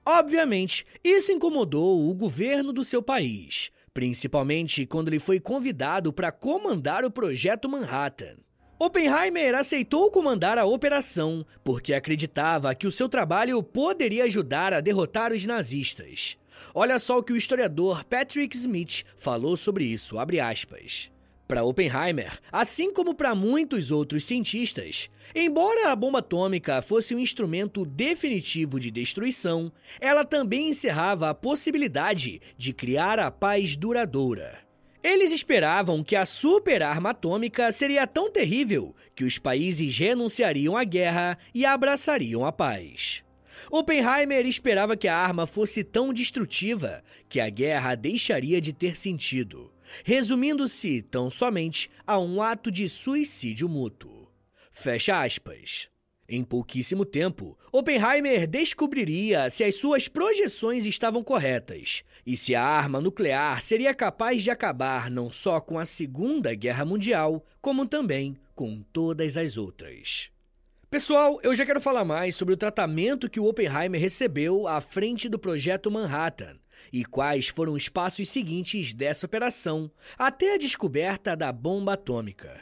Obviamente, 0.04 0.86
isso 1.04 1.32
incomodou 1.32 2.10
o 2.10 2.16
governo 2.16 2.74
do 2.74 2.84
seu 2.84 3.04
país, 3.04 3.72
principalmente 3.94 4.86
quando 4.86 5.10
ele 5.10 5.20
foi 5.20 5.40
convidado 5.40 6.12
para 6.12 6.32
comandar 6.32 7.06
o 7.06 7.12
projeto 7.12 7.70
Manhattan. 7.70 8.38
Oppenheimer 8.80 9.56
aceitou 9.56 10.10
comandar 10.12 10.58
a 10.58 10.66
operação 10.66 11.46
porque 11.64 11.94
acreditava 11.94 12.74
que 12.74 12.88
o 12.88 12.92
seu 12.92 13.08
trabalho 13.08 13.62
poderia 13.62 14.26
ajudar 14.26 14.74
a 14.74 14.82
derrotar 14.82 15.32
os 15.32 15.46
nazistas. 15.46 16.38
Olha 16.74 16.98
só 17.00 17.20
o 17.20 17.24
que 17.24 17.32
o 17.32 17.38
historiador 17.38 18.04
Patrick 18.04 18.56
Smith 18.56 19.04
falou 19.16 19.56
sobre 19.56 19.86
isso, 19.86 20.18
Para 21.48 21.64
Oppenheimer, 21.64 22.40
assim 22.52 22.92
como 22.92 23.14
para 23.14 23.36
muitos 23.36 23.92
outros 23.92 24.24
cientistas, 24.24 25.10
embora 25.36 25.92
a 25.92 25.96
bomba 25.96 26.20
atômica 26.20 26.82
fosse 26.82 27.14
um 27.14 27.20
instrumento 27.20 27.86
definitivo 27.86 28.80
de 28.80 28.90
destruição, 28.90 29.72
ela 30.00 30.26
também 30.26 30.70
encerrava 30.70 31.30
a 31.30 31.34
possibilidade 31.36 32.42
de 32.58 32.74
criar 32.74 33.20
a 33.20 33.30
paz 33.30 33.76
duradoura. 33.76 34.63
Eles 35.04 35.32
esperavam 35.32 36.02
que 36.02 36.16
a 36.16 36.26
super-arma 36.26 37.10
atômica 37.10 37.70
seria 37.74 38.08
tão 38.08 38.32
terrível 38.32 38.96
que 39.14 39.26
os 39.26 39.38
países 39.38 39.98
renunciariam 39.98 40.78
à 40.78 40.86
guerra 40.86 41.38
e 41.54 41.66
abraçariam 41.66 42.46
a 42.46 42.54
paz. 42.54 43.22
Oppenheimer 43.70 44.46
esperava 44.46 44.96
que 44.96 45.08
a 45.08 45.16
arma 45.16 45.46
fosse 45.46 45.84
tão 45.84 46.14
destrutiva 46.14 47.04
que 47.28 47.40
a 47.40 47.50
guerra 47.50 47.96
deixaria 47.96 48.62
de 48.62 48.72
ter 48.72 48.96
sentido, 48.96 49.72
resumindo-se 50.06 51.02
tão 51.02 51.30
somente 51.30 51.90
a 52.08 52.18
um 52.18 52.42
ato 52.42 52.72
de 52.72 52.88
suicídio 52.88 53.68
mútuo. 53.68 54.30
Fecha 54.72 55.22
aspas. 55.22 55.93
Em 56.28 56.44
pouquíssimo 56.44 57.04
tempo, 57.06 57.58
Oppenheimer 57.72 58.48
descobriria 58.48 59.50
se 59.50 59.64
as 59.64 59.76
suas 59.76 60.08
projeções 60.08 60.86
estavam 60.86 61.22
corretas 61.22 62.04
e 62.26 62.38
se 62.38 62.56
a 62.56 62.64
arma 62.64 63.02
nuclear 63.02 63.62
seria 63.62 63.94
capaz 63.94 64.42
de 64.42 64.50
acabar 64.50 65.12
não 65.12 65.30
só 65.30 65.60
com 65.60 65.78
a 65.78 65.86
Segunda 65.86 66.56
Guerra 66.56 66.86
Mundial, 66.86 67.46
como 67.62 67.86
também 67.86 68.38
com 68.56 68.82
todas 68.94 69.36
as 69.36 69.58
outras. 69.58 70.32
Pessoal, 70.90 71.40
eu 71.44 71.54
já 71.56 71.66
quero 71.66 71.82
falar 71.82 72.06
mais 72.06 72.36
sobre 72.36 72.54
o 72.54 72.58
tratamento 72.58 73.30
que 73.30 73.40
o 73.40 73.46
Oppenheimer 73.46 74.00
recebeu 74.00 74.68
à 74.68 74.80
frente 74.80 75.28
do 75.28 75.40
projeto 75.40 75.92
Manhattan 75.92 76.56
e 76.92 77.04
quais 77.04 77.48
foram 77.48 77.74
os 77.74 77.90
passos 77.90 78.30
seguintes 78.30 78.94
dessa 78.94 79.26
operação 79.26 79.92
até 80.18 80.54
a 80.54 80.58
descoberta 80.58 81.36
da 81.36 81.52
bomba 81.52 81.94
atômica. 81.94 82.62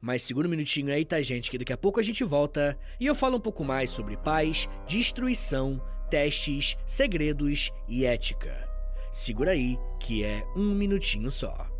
Mas 0.00 0.22
segura 0.22 0.46
um 0.46 0.50
minutinho 0.50 0.92
aí, 0.92 1.04
tá, 1.04 1.20
gente? 1.22 1.50
Que 1.50 1.58
daqui 1.58 1.72
a 1.72 1.78
pouco 1.78 2.00
a 2.00 2.02
gente 2.02 2.24
volta 2.24 2.78
e 2.98 3.06
eu 3.06 3.14
falo 3.14 3.36
um 3.36 3.40
pouco 3.40 3.64
mais 3.64 3.90
sobre 3.90 4.16
paz, 4.16 4.68
destruição, 4.86 5.80
testes, 6.10 6.76
segredos 6.86 7.72
e 7.88 8.04
ética. 8.04 8.68
Segura 9.10 9.52
aí, 9.52 9.76
que 10.00 10.22
é 10.22 10.44
um 10.56 10.74
minutinho 10.74 11.30
só. 11.30 11.79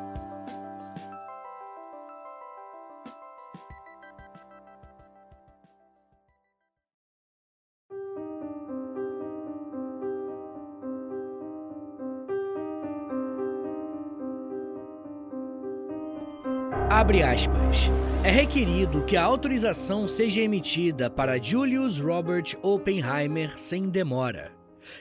Abre 17.11 17.23
aspas. 17.23 17.89
É 18.23 18.31
requerido 18.31 19.03
que 19.03 19.17
a 19.17 19.23
autorização 19.23 20.07
seja 20.07 20.39
emitida 20.39 21.09
para 21.09 21.37
Julius 21.37 21.99
Robert 21.99 22.57
Oppenheimer 22.61 23.57
sem 23.57 23.89
demora, 23.89 24.53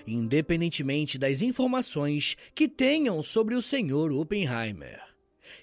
independentemente 0.05 1.17
das 1.17 1.41
informações 1.41 2.37
que 2.53 2.67
tenham 2.67 3.23
sobre 3.23 3.55
o 3.55 3.63
Sr. 3.63 4.11
Oppenheimer. 4.11 5.01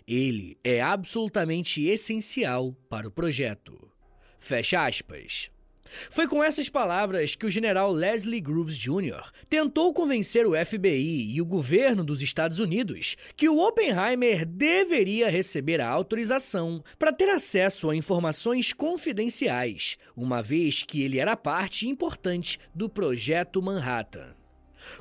Ele 0.08 0.58
é 0.64 0.82
absolutamente 0.82 1.86
essencial 1.86 2.74
para 2.90 3.10
o 3.10 3.12
projeto. 3.12 3.78
Fecha 4.40 4.86
aspas. 4.86 5.52
Foi 6.10 6.28
com 6.28 6.44
essas 6.44 6.70
palavras 6.70 7.36
que 7.36 7.46
o 7.46 7.50
general 7.50 7.92
Leslie 7.92 8.42
Groves 8.42 8.78
Jr. 8.78 9.32
tentou 9.50 9.94
convencer 9.94 10.46
o 10.46 10.54
FBI 10.54 11.34
e 11.34 11.42
o 11.42 11.46
governo 11.46 12.04
dos 12.04 12.22
Estados 12.22 12.60
Unidos 12.60 13.16
que 13.36 13.50
o 13.50 13.60
Oppenheimer 13.60 14.46
deveria 14.46 15.30
receber 15.30 15.82
a 15.82 15.90
autorização 15.90 16.84
para 16.98 17.14
ter 17.14 17.30
acesso 17.30 17.90
a 17.90 17.96
informações 17.96 18.74
confidenciais, 18.74 19.98
uma 20.16 20.42
vez 20.42 20.84
que 20.84 21.02
ele 21.02 21.20
era 21.20 21.36
parte 21.36 21.88
importante 21.88 22.60
do 22.74 22.90
projeto 22.90 23.62
Manhattan. 23.62 24.36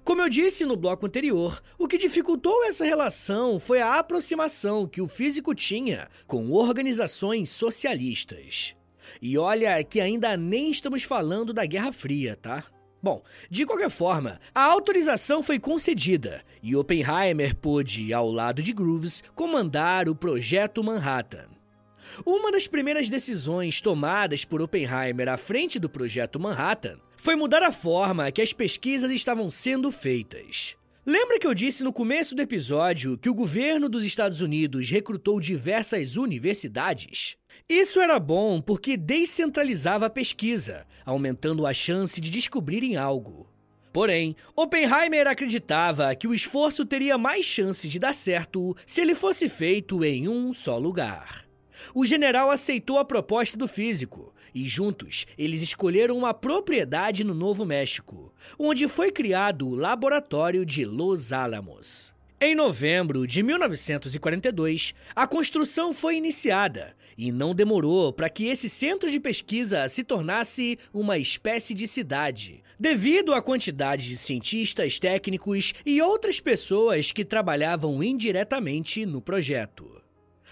Como 0.05 0.23
eu 0.23 0.29
disse 0.29 0.65
no 0.65 0.77
bloco 0.77 1.07
anterior, 1.07 1.63
o 1.79 1.87
que 1.87 1.99
dificultou 1.99 2.65
essa 2.65 2.85
relação 2.85 3.59
foi 3.59 3.81
a 3.81 3.99
aproximação 3.99 4.87
que 4.87 5.01
o 5.01 5.09
físico 5.09 5.55
tinha 5.55 6.09
com 6.27 6.51
organizações 6.51 7.51
socialistas. 7.51 8.75
E 9.21 9.37
olha 9.39 9.83
que 9.85 10.01
ainda 10.01 10.37
nem 10.37 10.71
estamos 10.71 11.03
falando 11.03 11.53
da 11.53 11.65
Guerra 11.67 11.93
Fria, 11.93 12.37
tá? 12.37 12.65
Bom, 13.03 13.23
de 13.49 13.65
qualquer 13.65 13.91
forma, 13.91 14.41
a 14.55 14.65
autorização 14.65 15.43
foi 15.43 15.59
concedida 15.59 16.43
e 16.63 16.75
Oppenheimer 16.75 17.55
pôde, 17.55 18.13
ao 18.13 18.31
lado 18.31 18.63
de 18.63 18.73
Groves, 18.73 19.23
comandar 19.35 20.09
o 20.09 20.15
projeto 20.17 20.83
Manhattan. 20.83 21.47
Uma 22.25 22.51
das 22.51 22.67
primeiras 22.67 23.09
decisões 23.09 23.81
tomadas 23.81 24.45
por 24.45 24.63
Oppenheimer 24.63 25.29
à 25.29 25.37
frente 25.37 25.79
do 25.79 25.89
projeto 25.89 26.41
Manhattan 26.41 26.99
foi 27.17 27.37
mudar 27.37 27.63
a 27.63 27.73
forma 27.73 28.31
que 28.31 28.43
as 28.43 28.53
pesquisas 28.53 29.11
estavam 29.11 29.51
sendo 29.51 29.91
feitas. 29.91 30.77
Lembra 31.05 31.39
que 31.39 31.47
eu 31.47 31.55
disse 31.55 31.85
no 31.85 31.93
começo 31.93 32.35
do 32.35 32.43
episódio 32.43 33.17
que 33.17 33.31
o 33.31 33.35
governo 33.35 33.89
dos 33.89 34.05
Estados 34.05 34.41
Unidos 34.41 34.91
recrutou 34.91 35.39
diversas 35.39 36.17
universidades? 36.17 37.37
Isso 37.69 38.01
era 38.01 38.21
bom 38.21 38.61
porque 38.61 38.97
descentralizava 38.97 40.07
a 40.07 40.11
pesquisa, 40.11 40.87
aumentando 41.05 41.67
a 41.67 41.75
chance 41.75 42.21
de 42.21 42.31
descobrirem 42.31 42.97
algo. 42.97 43.49
Porém, 43.93 44.37
Oppenheimer 44.55 45.27
acreditava 45.27 46.15
que 46.15 46.29
o 46.29 46.35
esforço 46.35 46.87
teria 46.87 47.19
mais 47.19 47.45
chance 47.45 47.89
de 47.89 47.99
dar 47.99 48.15
certo 48.15 48.77
se 48.87 49.01
ele 49.01 49.17
fosse 49.17 49.49
feito 49.49 50.05
em 50.05 50.29
um 50.29 50.53
só 50.53 50.79
lugar. 50.79 51.45
O 51.93 52.07
general 52.07 52.53
aceitou 52.53 52.99
a 52.99 53.05
proposta 53.05 53.59
do 53.59 53.67
físico 53.67 54.33
e 54.55 54.65
juntos 54.65 55.27
eles 55.37 55.61
escolheram 55.61 56.17
uma 56.17 56.33
propriedade 56.33 57.25
no 57.25 57.35
Novo 57.35 57.67
México, 57.67 58.33
onde 58.57 58.87
foi 58.87 59.11
criado 59.11 59.67
o 59.67 59.75
Laboratório 59.75 60.65
de 60.65 60.85
Los 60.85 61.33
Alamos. 61.33 62.15
Em 62.41 62.55
novembro 62.55 63.27
de 63.27 63.43
1942, 63.43 64.95
a 65.17 65.27
construção 65.27 65.93
foi 65.93 66.17
iniciada 66.17 66.95
e 67.17 67.33
não 67.33 67.55
demorou 67.55 68.13
para 68.13 68.29
que 68.29 68.47
esse 68.47 68.69
centro 68.69 69.11
de 69.11 69.19
pesquisa 69.19 69.89
se 69.89 70.05
tornasse 70.05 70.79
uma 70.93 71.19
espécie 71.19 71.75
de 71.75 71.87
cidade, 71.87 72.63
devido 72.79 73.33
à 73.33 73.41
quantidade 73.41 74.07
de 74.07 74.17
cientistas, 74.17 74.99
técnicos 74.99 75.75
e 75.85 76.01
outras 76.03 76.41
pessoas 76.41 77.13
que 77.13 77.25
trabalhavam 77.25 78.03
indiretamente 78.03 79.07
no 79.07 79.21
projeto. 79.21 79.97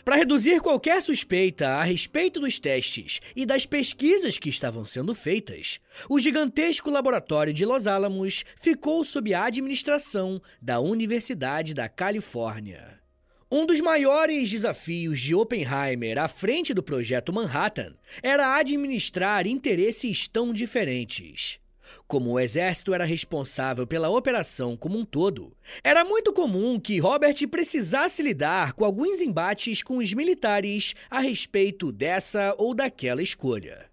Para 0.04 0.16
reduzir 0.16 0.60
qualquer 0.60 1.00
suspeita 1.00 1.68
a 1.68 1.82
respeito 1.82 2.38
dos 2.38 2.58
testes 2.58 3.20
e 3.34 3.46
das 3.46 3.64
pesquisas 3.64 4.38
que 4.38 4.50
estavam 4.50 4.84
sendo 4.84 5.14
feitas, 5.14 5.80
o 6.10 6.18
gigantesco 6.18 6.90
laboratório 6.90 7.54
de 7.54 7.64
Los 7.64 7.86
Alamos 7.86 8.44
ficou 8.54 9.02
sob 9.02 9.32
a 9.32 9.44
administração 9.44 10.42
da 10.60 10.78
Universidade 10.78 11.72
da 11.72 11.88
Califórnia. 11.88 13.03
Um 13.56 13.64
dos 13.64 13.80
maiores 13.80 14.50
desafios 14.50 15.20
de 15.20 15.32
Oppenheimer 15.32 16.18
à 16.18 16.26
frente 16.26 16.74
do 16.74 16.82
projeto 16.82 17.32
Manhattan 17.32 17.94
era 18.20 18.56
administrar 18.56 19.46
interesses 19.46 20.26
tão 20.26 20.52
diferentes. 20.52 21.60
Como 22.08 22.32
o 22.32 22.40
exército 22.40 22.92
era 22.92 23.04
responsável 23.04 23.86
pela 23.86 24.10
operação 24.10 24.76
como 24.76 24.98
um 24.98 25.04
todo, 25.04 25.56
era 25.84 26.04
muito 26.04 26.32
comum 26.32 26.80
que 26.80 26.98
Robert 26.98 27.46
precisasse 27.48 28.24
lidar 28.24 28.72
com 28.72 28.84
alguns 28.84 29.22
embates 29.22 29.84
com 29.84 29.98
os 29.98 30.12
militares 30.12 30.96
a 31.08 31.20
respeito 31.20 31.92
dessa 31.92 32.56
ou 32.58 32.74
daquela 32.74 33.22
escolha. 33.22 33.88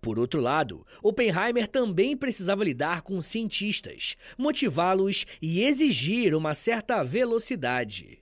Por 0.00 0.16
outro 0.16 0.40
lado, 0.40 0.86
Oppenheimer 1.02 1.66
também 1.66 2.16
precisava 2.16 2.62
lidar 2.62 3.02
com 3.02 3.20
cientistas, 3.20 4.16
motivá-los 4.38 5.26
e 5.42 5.64
exigir 5.64 6.36
uma 6.36 6.54
certa 6.54 7.02
velocidade. 7.02 8.21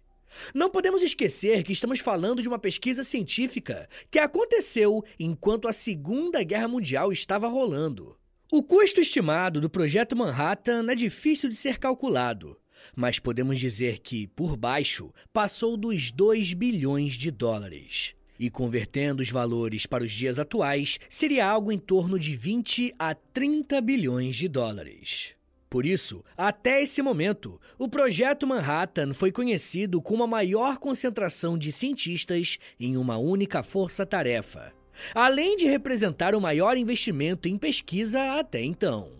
Não 0.54 0.70
podemos 0.70 1.02
esquecer 1.02 1.62
que 1.62 1.72
estamos 1.72 2.00
falando 2.00 2.42
de 2.42 2.48
uma 2.48 2.58
pesquisa 2.58 3.04
científica 3.04 3.88
que 4.10 4.18
aconteceu 4.18 5.04
enquanto 5.18 5.68
a 5.68 5.72
Segunda 5.72 6.42
Guerra 6.42 6.68
Mundial 6.68 7.12
estava 7.12 7.48
rolando. 7.48 8.16
O 8.52 8.62
custo 8.62 9.00
estimado 9.00 9.60
do 9.60 9.70
projeto 9.70 10.16
Manhattan 10.16 10.84
é 10.90 10.94
difícil 10.94 11.48
de 11.48 11.54
ser 11.54 11.78
calculado, 11.78 12.58
mas 12.96 13.18
podemos 13.18 13.58
dizer 13.58 14.00
que, 14.00 14.26
por 14.26 14.56
baixo, 14.56 15.12
passou 15.32 15.76
dos 15.76 16.10
2 16.10 16.54
bilhões 16.54 17.12
de 17.14 17.30
dólares. 17.30 18.14
E 18.38 18.50
convertendo 18.50 19.22
os 19.22 19.30
valores 19.30 19.86
para 19.86 20.02
os 20.02 20.10
dias 20.10 20.38
atuais, 20.38 20.98
seria 21.08 21.46
algo 21.46 21.70
em 21.70 21.78
torno 21.78 22.18
de 22.18 22.34
20 22.34 22.94
a 22.98 23.14
30 23.14 23.80
bilhões 23.82 24.34
de 24.34 24.48
dólares. 24.48 25.34
Por 25.70 25.86
isso, 25.86 26.24
até 26.36 26.82
esse 26.82 27.00
momento, 27.00 27.60
o 27.78 27.88
Projeto 27.88 28.44
Manhattan 28.44 29.14
foi 29.14 29.30
conhecido 29.30 30.02
como 30.02 30.24
a 30.24 30.26
maior 30.26 30.78
concentração 30.78 31.56
de 31.56 31.70
cientistas 31.70 32.58
em 32.78 32.96
uma 32.96 33.16
única 33.16 33.62
força-tarefa, 33.62 34.72
além 35.14 35.56
de 35.56 35.66
representar 35.66 36.34
o 36.34 36.40
maior 36.40 36.76
investimento 36.76 37.48
em 37.48 37.56
pesquisa 37.56 38.36
até 38.36 38.60
então. 38.60 39.12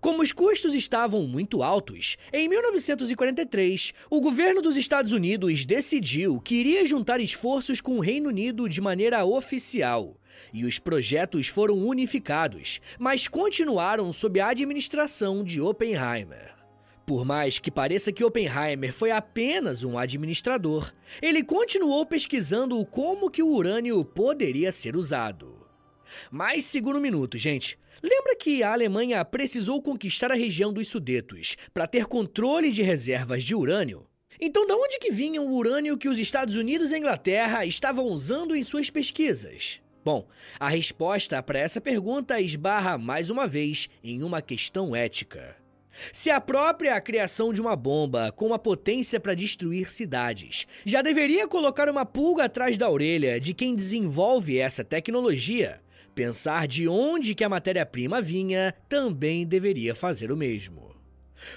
Como 0.00 0.20
os 0.20 0.32
custos 0.32 0.74
estavam 0.74 1.22
muito 1.28 1.62
altos, 1.62 2.16
em 2.32 2.48
1943, 2.48 3.94
o 4.10 4.20
governo 4.20 4.60
dos 4.60 4.76
Estados 4.76 5.12
Unidos 5.12 5.64
decidiu 5.64 6.40
que 6.40 6.56
iria 6.56 6.84
juntar 6.84 7.20
esforços 7.20 7.80
com 7.80 7.96
o 7.96 8.00
Reino 8.00 8.28
Unido 8.30 8.68
de 8.68 8.80
maneira 8.80 9.24
oficial. 9.24 10.16
E 10.52 10.64
os 10.64 10.78
projetos 10.78 11.48
foram 11.48 11.76
unificados, 11.76 12.80
mas 12.98 13.28
continuaram 13.28 14.12
sob 14.12 14.40
a 14.40 14.48
administração 14.48 15.44
de 15.44 15.60
Oppenheimer. 15.60 16.54
Por 17.08 17.24
mais 17.24 17.58
que 17.58 17.70
pareça 17.70 18.12
que 18.12 18.22
Oppenheimer 18.22 18.92
foi 18.92 19.10
apenas 19.10 19.82
um 19.82 19.96
administrador, 19.96 20.92
ele 21.22 21.42
continuou 21.42 22.04
pesquisando 22.04 22.84
como 22.84 23.30
que 23.30 23.42
o 23.42 23.48
urânio 23.48 24.04
poderia 24.04 24.70
ser 24.70 24.94
usado. 24.94 25.66
Mas 26.30 26.66
segura 26.66 26.98
um 26.98 27.00
minuto, 27.00 27.38
gente. 27.38 27.78
Lembra 28.02 28.36
que 28.36 28.62
a 28.62 28.72
Alemanha 28.72 29.24
precisou 29.24 29.82
conquistar 29.82 30.30
a 30.30 30.36
região 30.36 30.70
dos 30.72 30.88
Sudetos 30.88 31.56
para 31.72 31.86
ter 31.86 32.04
controle 32.04 32.70
de 32.70 32.82
reservas 32.82 33.42
de 33.42 33.54
urânio? 33.54 34.06
Então, 34.40 34.66
de 34.66 34.72
onde 34.72 34.98
que 34.98 35.10
vinha 35.10 35.42
o 35.42 35.52
urânio 35.52 35.98
que 35.98 36.08
os 36.08 36.18
Estados 36.18 36.54
Unidos 36.54 36.90
e 36.90 36.94
a 36.94 36.98
Inglaterra 36.98 37.66
estavam 37.66 38.04
usando 38.06 38.54
em 38.54 38.62
suas 38.62 38.88
pesquisas? 38.88 39.82
Bom, 40.08 40.26
a 40.58 40.70
resposta 40.70 41.42
para 41.42 41.58
essa 41.58 41.82
pergunta 41.82 42.40
esbarra 42.40 42.96
mais 42.96 43.28
uma 43.28 43.46
vez 43.46 43.90
em 44.02 44.22
uma 44.22 44.40
questão 44.40 44.96
ética. 44.96 45.54
Se 46.14 46.30
a 46.30 46.40
própria 46.40 46.98
criação 46.98 47.52
de 47.52 47.60
uma 47.60 47.76
bomba 47.76 48.32
com 48.32 48.46
uma 48.46 48.58
potência 48.58 49.20
para 49.20 49.34
destruir 49.34 49.90
cidades 49.90 50.66
já 50.82 51.02
deveria 51.02 51.46
colocar 51.46 51.90
uma 51.90 52.06
pulga 52.06 52.44
atrás 52.44 52.78
da 52.78 52.88
orelha 52.88 53.38
de 53.38 53.52
quem 53.52 53.74
desenvolve 53.74 54.58
essa 54.58 54.82
tecnologia, 54.82 55.78
Pensar 56.14 56.66
de 56.66 56.88
onde 56.88 57.34
que 57.34 57.44
a 57.44 57.48
matéria-prima 57.50 58.22
vinha 58.22 58.74
também 58.88 59.46
deveria 59.46 59.94
fazer 59.94 60.32
o 60.32 60.36
mesmo. 60.38 60.96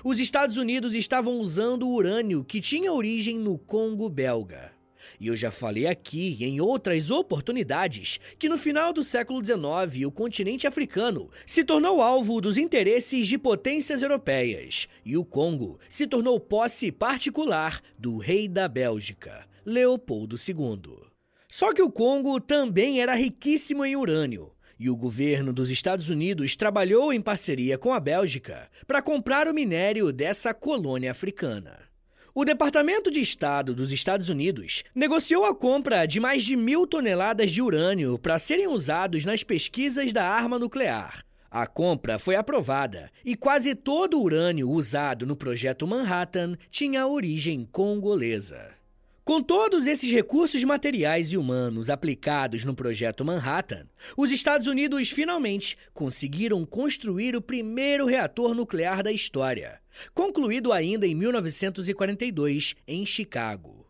Os 0.04 0.20
Estados 0.20 0.58
Unidos 0.58 0.94
estavam 0.94 1.40
usando 1.40 1.88
urânio 1.88 2.44
que 2.44 2.60
tinha 2.60 2.92
origem 2.92 3.40
no 3.40 3.58
Congo 3.58 4.10
belga. 4.10 4.74
E 5.20 5.28
eu 5.28 5.36
já 5.36 5.52
falei 5.52 5.88
aqui 5.88 6.38
em 6.40 6.62
outras 6.62 7.10
oportunidades 7.10 8.20
que 8.38 8.50
no 8.50 8.58
final 8.58 8.94
do 8.94 9.04
século 9.04 9.44
XIX 9.44 10.06
o 10.06 10.12
continente 10.12 10.68
africano 10.68 11.30
se 11.46 11.64
tornou 11.64 12.02
alvo 12.02 12.42
dos 12.42 12.58
interesses 12.58 13.28
de 13.28 13.38
potências 13.38 14.02
europeias 14.02 14.88
e 15.06 15.18
o 15.18 15.26
Congo 15.26 15.80
se 15.88 16.08
tornou 16.08 16.40
posse 16.40 16.92
particular 16.92 17.82
do 17.98 18.18
rei 18.18 18.48
da 18.48 18.68
Bélgica, 18.68 19.46
Leopoldo 19.66 20.36
II. 20.36 21.12
Só 21.50 21.74
que 21.74 21.82
o 21.82 21.92
Congo 21.92 22.40
também 22.40 23.02
era 23.02 23.14
riquíssimo 23.14 23.84
em 23.84 23.96
urânio, 23.96 24.52
e 24.80 24.90
o 24.90 24.96
governo 24.96 25.54
dos 25.54 25.70
Estados 25.70 26.10
Unidos 26.10 26.56
trabalhou 26.56 27.14
em 27.14 27.22
parceria 27.22 27.78
com 27.78 27.94
a 27.94 28.00
Bélgica 28.00 28.68
para 28.88 29.02
comprar 29.02 29.48
o 29.48 29.54
minério 29.54 30.12
dessa 30.12 30.54
colônia 30.54 31.12
africana. 31.12 31.90
O 32.34 32.46
Departamento 32.46 33.12
de 33.12 33.20
Estado 33.20 33.76
dos 33.76 33.91
Estados 33.91 34.30
Unidos 34.30 34.86
negociou 34.96 35.44
a 35.44 35.54
compra 35.54 36.06
de 36.06 36.17
mais 36.17 36.46
de 36.46 36.56
mil 36.56 36.88
toneladas 36.88 37.52
de 37.52 37.62
urânio 37.62 38.17
para 38.17 38.39
serem 38.39 38.67
usados 38.67 39.26
nas 39.26 39.44
pesquisas 39.44 40.13
da 40.13 40.26
arma 40.26 40.58
nuclear. 40.58 41.26
A 41.50 41.67
compra 41.67 42.17
foi 42.17 42.38
aprovada 42.38 43.12
e 43.26 43.36
quase 43.36 43.76
todo 43.76 44.17
o 44.17 44.24
urânio 44.24 44.70
usado 44.70 45.26
no 45.26 45.36
projeto 45.36 45.86
Manhattan 45.86 46.56
tinha 46.70 47.06
origem 47.06 47.67
congolesa. 47.70 48.81
Com 49.23 49.39
todos 49.41 49.86
esses 49.86 50.12
recursos 50.12 50.63
materiais 50.63 51.31
e 51.31 51.38
humanos 51.38 51.91
aplicados 51.91 52.65
no 52.65 52.73
projeto 52.73 53.23
Manhattan, 53.23 53.86
os 54.17 54.31
Estados 54.31 54.65
Unidos 54.65 55.12
finalmente 55.12 55.77
conseguiram 55.93 56.65
construir 56.65 57.36
o 57.36 57.41
primeiro 57.41 58.07
reator 58.07 58.55
nuclear 58.55 59.03
da 59.03 59.12
história, 59.12 59.79
concluído 60.15 60.73
ainda 60.73 61.05
em 61.05 61.13
1942 61.13 62.75
em 62.88 63.05
Chicago. 63.05 63.86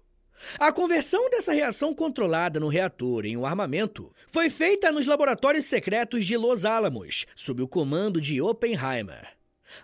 A 0.59 0.69
conversão 0.73 1.29
dessa 1.29 1.53
reação 1.53 1.93
controlada 1.95 2.59
no 2.59 2.67
reator 2.67 3.25
em 3.25 3.37
um 3.37 3.45
armamento 3.45 4.11
foi 4.27 4.49
feita 4.49 4.91
nos 4.91 5.05
laboratórios 5.05 5.65
secretos 5.65 6.25
de 6.25 6.35
Los 6.35 6.65
Alamos, 6.65 7.25
sob 7.35 7.61
o 7.61 7.67
comando 7.67 8.19
de 8.19 8.41
Oppenheimer. 8.41 9.29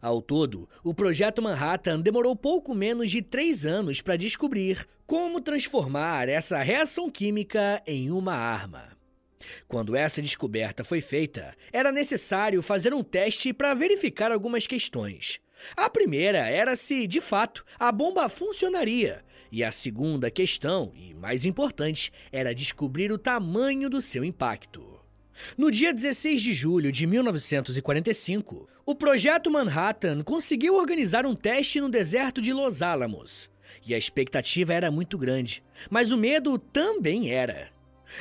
Ao 0.02 0.22
todo, 0.22 0.68
o 0.84 0.94
projeto 0.94 1.42
Manhattan 1.42 2.02
demorou 2.02 2.36
pouco 2.36 2.76
menos 2.76 3.10
de 3.10 3.22
três 3.22 3.66
anos 3.66 4.02
para 4.02 4.18
descobrir 4.18 4.86
como 5.08 5.40
transformar 5.40 6.28
essa 6.28 6.62
reação 6.62 7.10
química 7.10 7.82
em 7.88 8.12
uma 8.12 8.36
arma. 8.36 8.90
Quando 9.66 9.96
essa 9.96 10.22
descoberta 10.22 10.84
foi 10.84 11.00
feita, 11.00 11.56
era 11.72 11.94
necessário 11.94 12.62
fazer 12.62 12.94
um 12.94 13.02
teste 13.02 13.54
para 13.54 13.74
verificar 13.74 14.34
algumas 14.34 14.68
questões. 14.68 15.40
A 15.78 15.90
primeira 15.90 16.40
era 16.40 16.76
se, 16.76 17.08
de 17.08 17.22
fato, 17.22 17.64
a 17.80 17.90
bomba 17.90 18.28
funcionaria, 18.28 19.24
e 19.50 19.64
a 19.64 19.72
segunda 19.72 20.30
questão, 20.30 20.92
e 20.94 21.14
mais 21.14 21.46
importante, 21.46 22.12
era 22.30 22.54
descobrir 22.54 23.10
o 23.10 23.18
tamanho 23.18 23.90
do 23.90 24.02
seu 24.02 24.26
impacto. 24.26 25.00
No 25.58 25.72
dia 25.72 25.94
16 25.94 26.42
de 26.42 26.52
julho 26.52 26.92
de 26.92 27.08
1945, 27.08 28.68
o 28.86 28.94
projeto 28.94 29.50
Manhattan 29.50 30.22
conseguiu 30.22 30.76
organizar 30.76 31.26
um 31.26 31.36
teste 31.36 31.80
no 31.80 31.88
deserto 31.88 32.42
de 32.42 32.52
Los 32.52 32.82
Alamos. 32.82 33.50
E 33.88 33.96
a 33.96 33.98
expectativa 33.98 34.74
era 34.74 34.92
muito 34.92 35.18
grande, 35.18 35.64
mas 35.90 36.12
o 36.12 36.18
medo 36.18 36.60
também 36.60 37.32
era. 37.32 37.70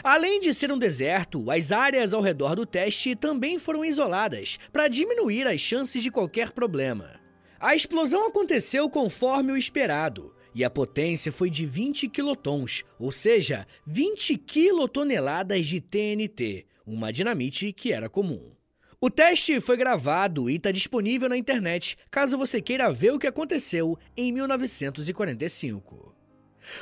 Além 0.02 0.38
de 0.38 0.55
ser 0.55 0.70
um 0.70 0.79
deserto, 0.79 1.50
as 1.50 1.72
áreas 1.72 2.14
ao 2.14 2.22
redor 2.22 2.55
do 2.55 2.64
teste 2.64 3.16
também 3.16 3.59
foram 3.59 3.85
isoladas 3.85 4.61
para 4.72 4.87
diminuir 4.87 5.46
as 5.46 5.61
chances 5.61 6.05
de 6.05 6.11
qualquer 6.11 6.52
problema. 6.52 7.18
A 7.59 7.74
explosão 7.74 8.29
aconteceu 8.29 8.88
conforme 8.88 9.50
o 9.50 9.57
esperado, 9.57 10.33
e 10.55 10.62
a 10.64 10.70
potência 10.70 11.33
foi 11.33 11.50
de 11.50 11.66
20 11.66 12.09
quilotons, 12.09 12.85
ou 12.98 13.11
seja, 13.11 13.66
20 13.85 14.38
quilotoneladas 14.38 15.66
de 15.66 15.81
TNT, 15.81 16.64
uma 16.87 17.12
dinamite 17.12 17.72
que 17.72 17.92
era 17.92 18.09
comum. 18.09 18.56
O 18.98 19.11
teste 19.11 19.61
foi 19.61 19.76
gravado 19.76 20.48
e 20.48 20.56
está 20.56 20.70
disponível 20.72 21.28
na 21.28 21.37
internet 21.37 21.98
caso 22.11 22.38
você 22.38 22.62
queira 22.62 22.90
ver 22.90 23.12
o 23.12 23.18
que 23.18 23.26
aconteceu 23.26 23.98
em 24.16 24.32
1945. 24.32 26.14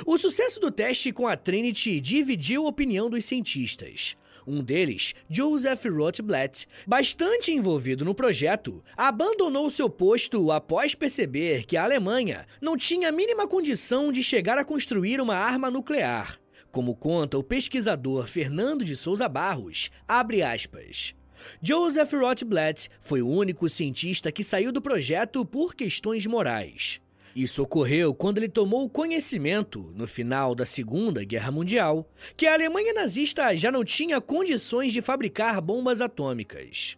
O 0.05 0.17
sucesso 0.17 0.59
do 0.59 0.71
teste 0.71 1.11
com 1.11 1.27
a 1.27 1.35
Trinity 1.35 1.99
dividiu 1.99 2.65
a 2.65 2.69
opinião 2.69 3.09
dos 3.09 3.25
cientistas. 3.25 4.15
Um 4.47 4.63
deles, 4.63 5.13
Joseph 5.29 5.85
Rotblat, 5.85 6.65
bastante 6.87 7.51
envolvido 7.51 8.05
no 8.05 8.15
projeto, 8.15 8.83
abandonou 8.95 9.69
seu 9.69 9.89
posto 9.89 10.51
após 10.51 10.95
perceber 10.95 11.65
que 11.65 11.75
a 11.75 11.83
Alemanha 11.83 12.47
não 12.61 12.77
tinha 12.77 13.09
a 13.09 13.11
mínima 13.11 13.47
condição 13.47 14.11
de 14.11 14.23
chegar 14.23 14.57
a 14.57 14.63
construir 14.63 15.19
uma 15.19 15.35
arma 15.35 15.69
nuclear 15.69 16.39
como 16.75 16.93
conta 16.93 17.37
o 17.37 17.43
pesquisador 17.43 18.27
Fernando 18.27 18.83
de 18.83 18.97
Souza 18.97 19.29
Barros, 19.29 19.89
abre 20.05 20.43
aspas. 20.43 21.15
Joseph 21.61 22.13
Rotblat 22.13 22.87
foi 23.01 23.21
o 23.21 23.27
único 23.27 23.67
cientista 23.69 24.31
que 24.31 24.43
saiu 24.43 24.71
do 24.71 24.81
projeto 24.81 25.45
por 25.45 25.75
questões 25.75 26.25
morais. 26.25 27.01
Isso 27.35 27.61
ocorreu 27.61 28.13
quando 28.13 28.37
ele 28.37 28.47
tomou 28.47 28.89
conhecimento, 28.89 29.91
no 29.93 30.07
final 30.07 30.55
da 30.55 30.65
Segunda 30.65 31.23
Guerra 31.25 31.51
Mundial, 31.51 32.09
que 32.37 32.47
a 32.47 32.53
Alemanha 32.53 32.93
nazista 32.93 33.53
já 33.55 33.69
não 33.69 33.83
tinha 33.83 34.21
condições 34.21 34.93
de 34.93 35.01
fabricar 35.01 35.59
bombas 35.59 35.99
atômicas. 35.99 36.97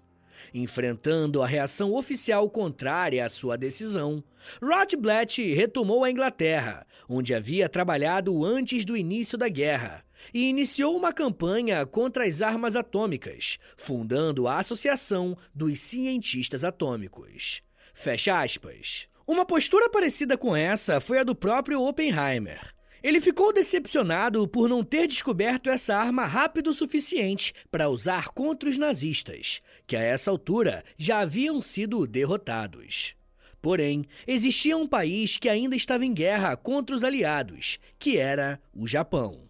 Enfrentando 0.53 1.41
a 1.41 1.47
reação 1.47 1.95
oficial 1.95 2.47
contrária 2.49 3.25
à 3.25 3.29
sua 3.29 3.57
decisão, 3.57 4.23
Rotblat 4.61 5.39
retomou 5.55 6.03
a 6.03 6.11
Inglaterra, 6.11 6.85
onde 7.09 7.33
havia 7.33 7.67
trabalhado 7.67 8.45
antes 8.45 8.85
do 8.85 8.95
início 8.95 9.37
da 9.37 9.49
guerra, 9.49 10.05
e 10.33 10.47
iniciou 10.49 10.97
uma 10.97 11.13
campanha 11.13 11.85
contra 11.85 12.25
as 12.25 12.41
armas 12.41 12.75
atômicas, 12.75 13.57
fundando 13.75 14.47
a 14.47 14.59
Associação 14.59 15.37
dos 15.53 15.79
Cientistas 15.79 16.63
Atômicos. 16.63 17.61
Fecha 17.93 18.41
aspas. 18.41 19.07
Uma 19.25 19.45
postura 19.45 19.89
parecida 19.89 20.37
com 20.37 20.55
essa 20.55 21.01
foi 21.01 21.19
a 21.19 21.23
do 21.23 21.35
próprio 21.35 21.81
Oppenheimer. 21.81 22.73
Ele 23.03 23.21
ficou 23.21 23.53
decepcionado 23.53 24.47
por 24.47 24.67
não 24.67 24.83
ter 24.83 25.07
descoberto 25.07 25.69
essa 25.69 25.95
arma 25.95 26.25
rápido 26.25 26.71
o 26.71 26.73
suficiente 26.73 27.53
para 27.69 27.89
usar 27.89 28.29
contra 28.29 28.69
os 28.69 28.77
nazistas, 28.77 29.61
que 29.85 29.95
a 29.95 30.01
essa 30.01 30.31
altura 30.31 30.83
já 30.97 31.19
haviam 31.19 31.61
sido 31.61 32.07
derrotados. 32.07 33.15
Porém, 33.61 34.05
existia 34.25 34.77
um 34.77 34.87
país 34.87 35.37
que 35.37 35.49
ainda 35.49 35.75
estava 35.75 36.05
em 36.05 36.13
guerra 36.13 36.55
contra 36.55 36.95
os 36.95 37.03
aliados, 37.03 37.79
que 37.99 38.17
era 38.17 38.59
o 38.73 38.87
Japão. 38.87 39.47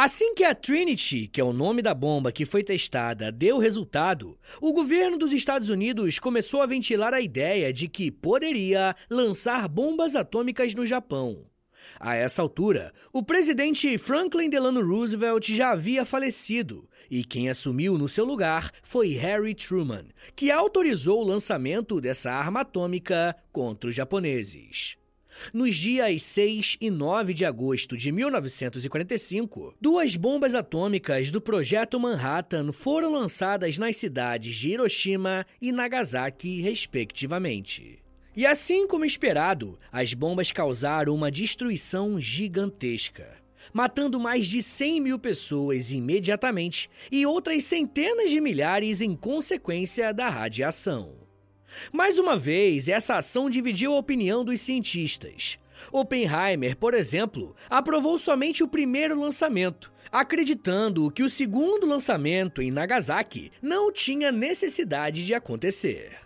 Assim 0.00 0.32
que 0.32 0.44
a 0.44 0.54
Trinity, 0.54 1.26
que 1.26 1.40
é 1.40 1.44
o 1.44 1.52
nome 1.52 1.82
da 1.82 1.92
bomba 1.92 2.30
que 2.30 2.46
foi 2.46 2.62
testada, 2.62 3.32
deu 3.32 3.58
resultado, 3.58 4.38
o 4.60 4.72
governo 4.72 5.18
dos 5.18 5.32
Estados 5.32 5.70
Unidos 5.70 6.20
começou 6.20 6.62
a 6.62 6.66
ventilar 6.66 7.12
a 7.12 7.20
ideia 7.20 7.72
de 7.72 7.88
que 7.88 8.08
poderia 8.08 8.94
lançar 9.10 9.66
bombas 9.66 10.14
atômicas 10.14 10.72
no 10.72 10.86
Japão. 10.86 11.46
A 11.98 12.14
essa 12.14 12.40
altura, 12.40 12.92
o 13.12 13.24
presidente 13.24 13.98
Franklin 13.98 14.48
Delano 14.48 14.86
Roosevelt 14.86 15.48
já 15.52 15.72
havia 15.72 16.04
falecido 16.04 16.88
e 17.10 17.24
quem 17.24 17.48
assumiu 17.48 17.98
no 17.98 18.08
seu 18.08 18.24
lugar 18.24 18.70
foi 18.84 19.14
Harry 19.14 19.52
Truman, 19.52 20.04
que 20.36 20.48
autorizou 20.48 21.24
o 21.24 21.26
lançamento 21.26 22.00
dessa 22.00 22.30
arma 22.30 22.60
atômica 22.60 23.34
contra 23.50 23.90
os 23.90 23.96
japoneses. 23.96 24.96
Nos 25.52 25.76
dias 25.76 26.22
6 26.22 26.78
e 26.80 26.90
9 26.90 27.34
de 27.34 27.44
agosto 27.44 27.96
de 27.96 28.12
1945, 28.12 29.74
duas 29.80 30.16
bombas 30.16 30.54
atômicas 30.54 31.30
do 31.30 31.40
Projeto 31.40 31.98
Manhattan 31.98 32.72
foram 32.72 33.12
lançadas 33.12 33.78
nas 33.78 33.96
cidades 33.96 34.56
de 34.56 34.70
Hiroshima 34.70 35.46
e 35.60 35.72
Nagasaki, 35.72 36.60
respectivamente. 36.60 37.98
E 38.36 38.46
assim 38.46 38.86
como 38.86 39.04
esperado, 39.04 39.78
as 39.90 40.14
bombas 40.14 40.52
causaram 40.52 41.14
uma 41.14 41.30
destruição 41.30 42.20
gigantesca, 42.20 43.36
matando 43.72 44.20
mais 44.20 44.46
de 44.46 44.62
100 44.62 45.00
mil 45.00 45.18
pessoas 45.18 45.90
imediatamente 45.90 46.88
e 47.10 47.26
outras 47.26 47.64
centenas 47.64 48.30
de 48.30 48.40
milhares 48.40 49.00
em 49.00 49.16
consequência 49.16 50.14
da 50.14 50.28
radiação. 50.28 51.27
Mais 51.92 52.18
uma 52.18 52.38
vez, 52.38 52.88
essa 52.88 53.16
ação 53.16 53.48
dividiu 53.48 53.92
a 53.92 53.98
opinião 53.98 54.44
dos 54.44 54.60
cientistas. 54.60 55.58
Oppenheimer, 55.92 56.76
por 56.76 56.94
exemplo, 56.94 57.54
aprovou 57.70 58.18
somente 58.18 58.62
o 58.62 58.68
primeiro 58.68 59.18
lançamento, 59.18 59.92
acreditando 60.10 61.10
que 61.10 61.22
o 61.22 61.30
segundo 61.30 61.86
lançamento 61.86 62.60
em 62.60 62.70
Nagasaki 62.70 63.52
não 63.62 63.92
tinha 63.92 64.32
necessidade 64.32 65.24
de 65.24 65.34
acontecer. 65.34 66.16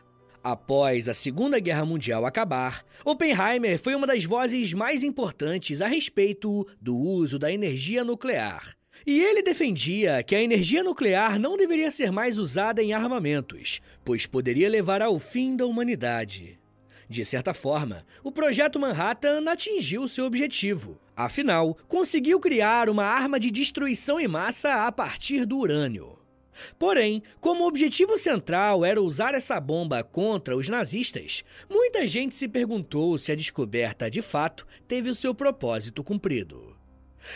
Após 0.42 1.08
a 1.08 1.14
Segunda 1.14 1.60
Guerra 1.60 1.84
Mundial 1.84 2.26
acabar, 2.26 2.84
Oppenheimer 3.04 3.78
foi 3.78 3.94
uma 3.94 4.06
das 4.06 4.24
vozes 4.24 4.72
mais 4.72 5.04
importantes 5.04 5.80
a 5.80 5.86
respeito 5.86 6.66
do 6.80 6.96
uso 6.96 7.38
da 7.38 7.52
energia 7.52 8.02
nuclear 8.02 8.76
e 9.06 9.20
ele 9.20 9.42
defendia 9.42 10.22
que 10.22 10.34
a 10.34 10.42
energia 10.42 10.82
nuclear 10.82 11.38
não 11.38 11.56
deveria 11.56 11.90
ser 11.90 12.10
mais 12.12 12.38
usada 12.38 12.82
em 12.82 12.92
armamentos, 12.92 13.80
pois 14.04 14.26
poderia 14.26 14.68
levar 14.68 15.02
ao 15.02 15.18
fim 15.18 15.56
da 15.56 15.66
humanidade. 15.66 16.58
De 17.08 17.24
certa 17.24 17.52
forma, 17.52 18.06
o 18.24 18.32
projeto 18.32 18.80
Manhattan 18.80 19.44
atingiu 19.46 20.08
seu 20.08 20.24
objetivo. 20.24 20.98
Afinal, 21.14 21.76
conseguiu 21.86 22.40
criar 22.40 22.88
uma 22.88 23.04
arma 23.04 23.38
de 23.38 23.50
destruição 23.50 24.18
em 24.18 24.26
massa 24.26 24.86
a 24.86 24.92
partir 24.92 25.44
do 25.44 25.58
urânio. 25.58 26.18
Porém, 26.78 27.22
como 27.40 27.64
o 27.64 27.66
objetivo 27.66 28.16
central 28.18 28.84
era 28.84 29.00
usar 29.00 29.34
essa 29.34 29.60
bomba 29.60 30.02
contra 30.02 30.56
os 30.56 30.68
nazistas, 30.68 31.44
muita 31.68 32.06
gente 32.06 32.34
se 32.34 32.48
perguntou 32.48 33.16
se 33.18 33.32
a 33.32 33.34
descoberta 33.34 34.10
de 34.10 34.22
fato 34.22 34.66
teve 34.86 35.10
o 35.10 35.14
seu 35.14 35.34
propósito 35.34 36.02
cumprido. 36.02 36.71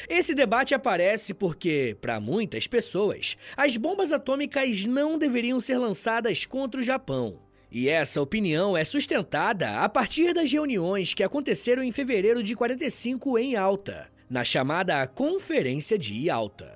Esse 0.09 0.35
debate 0.35 0.75
aparece 0.75 1.35
porque, 1.35 1.97
para 2.01 2.21
muitas 2.21 2.67
pessoas, 2.67 3.37
as 3.57 3.77
bombas 3.77 4.13
atômicas 4.13 4.85
não 4.85 5.19
deveriam 5.19 5.61
ser 5.61 5.79
lançadas 5.79 6.45
contra 6.45 6.81
o 6.81 6.85
Japão. 6.85 7.39
E 7.71 7.89
essa 7.89 8.23
opinião 8.23 8.77
é 8.77 8.85
sustentada 8.85 9.81
a 9.81 9.89
partir 9.89 10.33
das 10.33 10.51
reuniões 10.51 11.15
que 11.15 11.23
aconteceram 11.23 11.83
em 11.83 11.93
fevereiro 11.93 12.43
de 12.43 12.55
45 12.55 13.39
em 13.39 13.57
Alta, 13.57 14.09
na 14.31 14.45
chamada 14.45 15.07
Conferência 15.07 15.99
de 15.99 16.15
Yalta. 16.27 16.76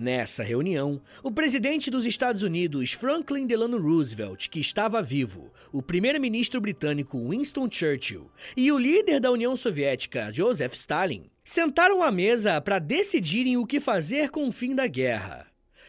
Nessa 0.00 0.42
reunião, 0.42 0.98
o 1.22 1.30
presidente 1.30 1.90
dos 1.90 2.06
Estados 2.06 2.42
Unidos, 2.42 2.92
Franklin 2.92 3.46
Delano 3.46 3.76
Roosevelt, 3.76 4.48
que 4.48 4.58
estava 4.58 5.02
vivo, 5.02 5.52
o 5.70 5.82
primeiro-ministro 5.82 6.58
britânico 6.58 7.28
Winston 7.28 7.68
Churchill 7.70 8.30
e 8.56 8.72
o 8.72 8.78
líder 8.78 9.20
da 9.20 9.30
União 9.30 9.54
Soviética, 9.54 10.32
Joseph 10.32 10.72
Stalin, 10.72 11.30
sentaram 11.44 12.02
à 12.02 12.10
mesa 12.10 12.58
para 12.62 12.78
decidirem 12.78 13.58
o 13.58 13.66
que 13.66 13.78
fazer 13.78 14.30
com 14.30 14.48
o 14.48 14.52
fim 14.52 14.74
da 14.74 14.86
guerra. 14.86 15.46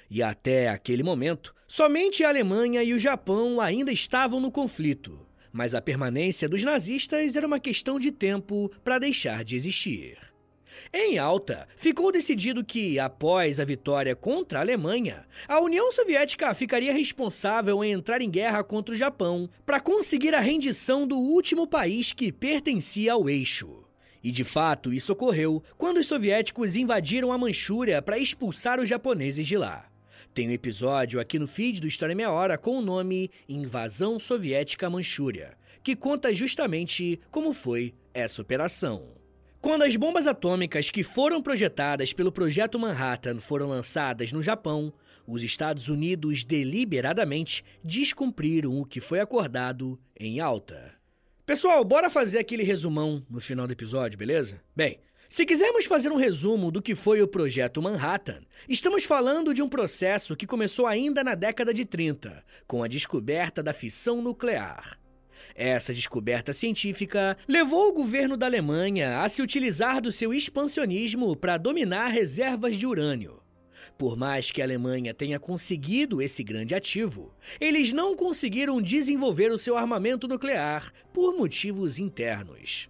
E 0.10 0.21
até 0.21 0.67
aquele 0.67 1.04
momento, 1.04 1.56
somente 1.65 2.26
a 2.26 2.28
Alemanha 2.28 2.84
e 2.84 2.93
o 2.93 3.00
Japão 3.00 3.62
ainda 3.62 3.93
estavam 3.93 4.41
no 4.41 4.52
conflito, 4.52 5.26
mas 5.54 5.74
a 5.74 5.82
permanência 5.82 6.50
dos 6.50 6.65
nazistas 6.65 7.38
era 7.38 7.47
uma 7.47 7.62
questão 7.62 7.97
de 7.97 8.12
tempo 8.12 8.69
para 8.84 9.00
deixar 9.00 9.45
de 9.45 9.56
existir. 9.56 10.31
Em 10.93 11.17
alta, 11.17 11.69
ficou 11.77 12.12
decidido 12.12 12.65
que, 12.65 12.99
após 12.99 13.62
a 13.62 13.65
vitória 13.65 14.13
contra 14.13 14.60
a 14.60 14.62
Alemanha, 14.62 15.25
a 15.47 15.62
União 15.62 15.89
Soviética 15.89 16.54
ficaria 16.54 16.91
responsável 16.91 17.82
em 17.82 17.93
entrar 17.93 18.21
em 18.21 18.30
guerra 18.30 18.62
contra 18.62 18.93
o 18.93 18.97
Japão 18.97 19.49
para 19.65 19.80
conseguir 19.80 20.36
a 20.36 20.41
rendição 20.41 21.08
do 21.08 21.17
último 21.17 21.65
país 21.65 22.12
que 22.12 22.30
pertencia 22.30 23.13
ao 23.13 23.30
eixo. 23.30 23.86
E 24.21 24.34
de 24.34 24.43
fato, 24.43 24.93
isso 24.93 25.13
ocorreu 25.13 25.63
quando 25.77 25.97
os 25.97 26.08
soviéticos 26.08 26.75
invadiram 26.75 27.32
a 27.32 27.38
Manchúria 27.38 28.01
para 28.01 28.19
expulsar 28.19 28.77
os 28.77 28.89
japoneses 28.89 29.47
de 29.47 29.58
lá. 29.58 29.89
Tem 30.34 30.49
um 30.49 30.51
episódio 30.51 31.21
aqui 31.21 31.39
no 31.39 31.47
feed 31.47 31.80
do 31.80 31.88
História 31.88 32.13
Meia 32.13 32.32
Hora 32.32 32.58
com 32.58 32.77
o 32.77 32.82
nome 32.82 33.32
Invasão 33.47 34.19
Soviética 34.19 34.89
Manchúria, 34.89 35.58
que 35.82 35.95
conta 35.95 36.36
justamente 36.36 37.17
como 37.32 37.54
foi 37.54 37.93
essa 38.13 38.41
operação. 38.41 39.20
Quando 39.62 39.84
as 39.84 39.95
bombas 39.95 40.26
atômicas 40.26 40.89
que 40.89 41.04
foram 41.04 41.39
projetadas 41.39 42.12
pelo 42.12 42.32
Projeto 42.32 42.80
Manhattan 42.80 43.39
foram 43.39 43.67
lançadas 43.67 44.32
no 44.32 44.41
Japão, 44.41 44.91
os 45.28 45.43
Estados 45.43 45.88
Unidos 45.88 46.43
deliberadamente 46.43 47.63
descumpriram 47.84 48.82
o 48.82 48.86
que 48.86 49.00
foi 49.00 49.19
acordado 49.19 50.00
em 50.19 50.39
alta. 50.39 50.95
Pessoal, 51.45 51.84
bora 51.84 52.10
fazer 52.10 52.39
aquele 52.39 52.63
resumão 52.63 53.24
no 53.30 53.39
final 53.39 53.67
do 53.67 53.74
episódio, 53.74 54.17
beleza? 54.17 54.60
Bem, 54.76 55.00
se 55.30 55.45
quisermos 55.45 55.86
fazer 55.86 56.12
um 56.12 56.17
resumo 56.17 56.71
do 56.71 56.82
que 56.82 56.95
foi 56.95 57.21
o 57.21 57.28
Projeto 57.28 57.84
Manhattan, 57.84 58.41
estamos 58.67 59.04
falando 59.04 59.54
de 59.54 59.62
um 59.62 59.69
processo 59.69 60.36
que 60.36 60.47
começou 60.47 60.88
ainda 60.88 61.24
na 61.24 61.36
década 61.36 61.71
de 61.71 61.86
30, 61.86 62.43
com 62.65 62.82
a 62.82 62.88
descoberta 62.88 63.62
da 63.62 63.74
fissão 63.74 64.24
nuclear. 64.24 64.97
Essa 65.56 65.93
descoberta 65.93 66.54
científica 66.54 67.38
levou 67.47 67.89
o 67.89 67.93
governo 67.93 68.36
da 68.36 68.45
Alemanha 68.45 69.21
a 69.21 69.30
se 69.30 69.41
utilizar 69.41 70.01
do 70.01 70.12
seu 70.12 70.34
expansionismo 70.34 71.36
para 71.36 71.58
dominar 71.58 72.08
reservas 72.08 72.75
de 72.75 72.86
urânio. 72.86 73.41
Por 73.97 74.17
mais 74.17 74.51
que 74.51 74.62
a 74.62 74.65
Alemanha 74.65 75.13
tenha 75.13 75.39
conseguido 75.39 76.21
esse 76.21 76.43
grande 76.43 76.73
ativo, 76.73 77.34
eles 77.60 77.93
não 77.93 78.15
conseguiram 78.15 78.82
desenvolver 78.82 79.51
o 79.51 79.58
seu 79.58 79.77
armamento 79.77 80.27
nuclear 80.27 80.91
por 81.13 81.36
motivos 81.36 81.99
internos. 81.99 82.89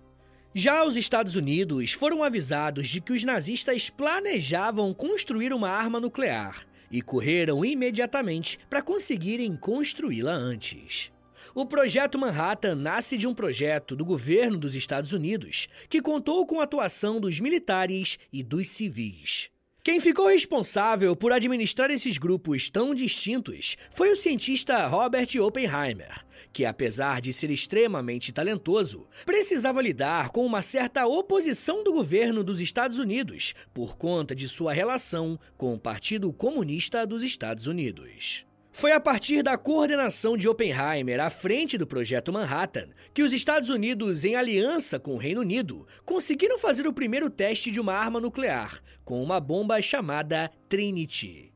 Já 0.54 0.84
os 0.84 0.98
Estados 0.98 1.36
Unidos 1.36 1.94
foram 1.94 2.24
avisados 2.24 2.90
de 2.90 3.00
que 3.00 3.14
os 3.14 3.24
nazistas 3.24 3.90
planejavam 3.90 4.94
construir 4.94 5.54
uma 5.54 5.70
arma 5.70 6.00
nuclear 6.00 6.66
e 6.92 7.02
correram 7.02 7.64
imediatamente 7.64 8.60
para 8.70 8.82
conseguirem 8.82 9.56
construí-la 9.56 10.34
antes. 10.34 11.12
O 11.54 11.66
Projeto 11.66 12.18
Manhattan 12.18 12.76
nasce 12.76 13.18
de 13.18 13.28
um 13.28 13.34
projeto 13.34 13.94
do 13.94 14.06
governo 14.06 14.58
dos 14.58 14.74
Estados 14.74 15.12
Unidos 15.12 15.68
que 15.90 16.02
contou 16.02 16.46
com 16.48 16.62
a 16.62 16.64
atuação 16.64 17.20
dos 17.20 17.42
militares 17.42 18.18
e 18.32 18.42
dos 18.42 18.70
civis. 18.70 19.50
Quem 19.84 20.00
ficou 20.00 20.28
responsável 20.28 21.14
por 21.14 21.34
administrar 21.34 21.92
esses 21.92 22.18
grupos 22.18 22.70
tão 22.70 22.96
distintos 22.96 23.76
foi 23.90 24.12
o 24.12 24.16
cientista 24.16 24.88
Robert 24.88 25.28
Oppenheimer, 25.42 26.24
que, 26.54 26.64
apesar 26.66 27.20
de 27.20 27.34
ser 27.34 27.50
extremamente 27.50 28.32
talentoso, 28.32 29.08
precisava 29.26 29.82
lidar 29.82 30.30
com 30.30 30.46
uma 30.46 30.62
certa 30.62 31.06
oposição 31.06 31.84
do 31.84 31.92
governo 31.92 32.44
dos 32.46 32.62
Estados 32.62 32.98
Unidos 32.98 33.56
por 33.74 33.98
conta 33.98 34.34
de 34.34 34.48
sua 34.48 34.72
relação 34.72 35.38
com 35.58 35.74
o 35.74 35.80
Partido 35.80 36.32
Comunista 36.32 37.06
dos 37.06 37.24
Estados 37.24 37.68
Unidos. 37.68 38.46
Foi 38.72 38.94
a 38.94 39.00
partir 39.00 39.44
da 39.44 39.58
coordenação 39.58 40.38
de 40.38 40.48
Oppenheimer 40.48 41.20
à 41.20 41.30
frente 41.30 41.78
do 41.78 41.86
Projeto 41.86 42.32
Manhattan 42.32 42.88
que 43.14 43.22
os 43.22 43.34
Estados 43.34 43.70
Unidos, 43.70 44.24
em 44.24 44.36
aliança 44.36 44.98
com 44.98 45.14
o 45.14 45.18
Reino 45.18 45.42
Unido, 45.42 45.86
conseguiram 46.06 46.58
fazer 46.58 46.88
o 46.88 46.94
primeiro 46.94 47.30
teste 47.30 47.70
de 47.70 47.82
uma 47.82 47.94
arma 47.94 48.22
nuclear 48.22 48.82
com 49.04 49.22
uma 49.22 49.40
bomba 49.42 49.82
chamada 49.82 50.50
Trinity. 50.70 51.52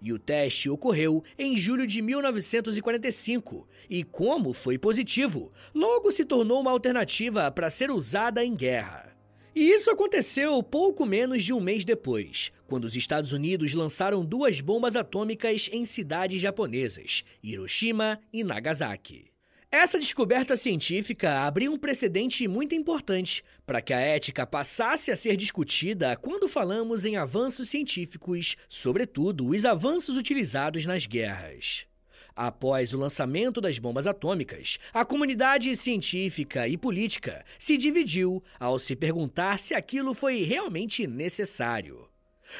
E 0.00 0.12
o 0.12 0.18
teste 0.18 0.70
ocorreu 0.70 1.24
em 1.38 1.56
julho 1.56 1.86
de 1.86 2.00
1945, 2.00 3.66
e 3.90 4.04
como 4.04 4.52
foi 4.52 4.78
positivo, 4.78 5.52
logo 5.74 6.12
se 6.12 6.24
tornou 6.24 6.60
uma 6.60 6.70
alternativa 6.70 7.50
para 7.50 7.70
ser 7.70 7.90
usada 7.90 8.44
em 8.44 8.54
guerra. 8.54 9.16
E 9.54 9.70
isso 9.70 9.90
aconteceu 9.90 10.62
pouco 10.62 11.06
menos 11.06 11.42
de 11.42 11.52
um 11.52 11.60
mês 11.60 11.82
depois, 11.84 12.52
quando 12.66 12.84
os 12.84 12.96
Estados 12.96 13.32
Unidos 13.32 13.72
lançaram 13.74 14.24
duas 14.24 14.60
bombas 14.60 14.96
atômicas 14.96 15.68
em 15.72 15.84
cidades 15.84 16.40
japonesas, 16.40 17.24
Hiroshima 17.42 18.20
e 18.32 18.42
Nagasaki. 18.42 19.30
Essa 19.70 19.98
descoberta 19.98 20.56
científica 20.56 21.40
abriu 21.40 21.72
um 21.72 21.78
precedente 21.78 22.46
muito 22.46 22.74
importante 22.74 23.44
para 23.66 23.82
que 23.82 23.92
a 23.92 24.00
ética 24.00 24.46
passasse 24.46 25.10
a 25.10 25.16
ser 25.16 25.36
discutida 25.36 26.16
quando 26.16 26.48
falamos 26.48 27.04
em 27.04 27.16
avanços 27.16 27.68
científicos, 27.68 28.56
sobretudo 28.68 29.48
os 29.48 29.64
avanços 29.64 30.16
utilizados 30.16 30.86
nas 30.86 31.04
guerras. 31.04 31.86
Após 32.34 32.92
o 32.92 32.98
lançamento 32.98 33.60
das 33.60 33.78
bombas 33.78 34.06
atômicas, 34.06 34.78
a 34.92 35.04
comunidade 35.04 35.74
científica 35.74 36.68
e 36.68 36.76
política 36.76 37.44
se 37.58 37.76
dividiu 37.76 38.42
ao 38.60 38.78
se 38.78 38.94
perguntar 38.94 39.58
se 39.58 39.74
aquilo 39.74 40.14
foi 40.14 40.42
realmente 40.42 41.06
necessário. 41.06 42.06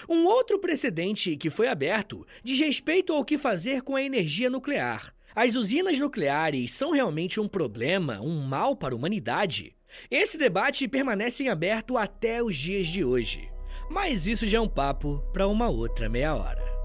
Um 0.08 0.24
outro 0.26 0.58
precedente 0.58 1.36
que 1.36 1.50
foi 1.50 1.68
aberto 1.68 2.26
diz 2.42 2.58
respeito 2.58 3.12
ao 3.12 3.24
que 3.24 3.38
fazer 3.38 3.82
com 3.82 3.96
a 3.96 4.02
energia 4.02 4.50
nuclear. 4.50 5.14
As 5.34 5.54
usinas 5.54 5.98
nucleares 5.98 6.72
são 6.72 6.92
realmente 6.92 7.38
um 7.38 7.46
problema, 7.46 8.20
um 8.20 8.40
mal 8.40 8.74
para 8.74 8.94
a 8.94 8.96
humanidade? 8.96 9.76
Esse 10.10 10.38
debate 10.38 10.88
permanece 10.88 11.44
em 11.44 11.48
aberto 11.48 11.96
até 11.96 12.42
os 12.42 12.56
dias 12.56 12.86
de 12.86 13.04
hoje. 13.04 13.48
Mas 13.90 14.26
isso 14.26 14.46
já 14.46 14.58
é 14.58 14.60
um 14.60 14.68
papo 14.68 15.22
para 15.32 15.46
uma 15.46 15.68
outra 15.68 16.08
meia 16.08 16.34
hora. 16.34 16.75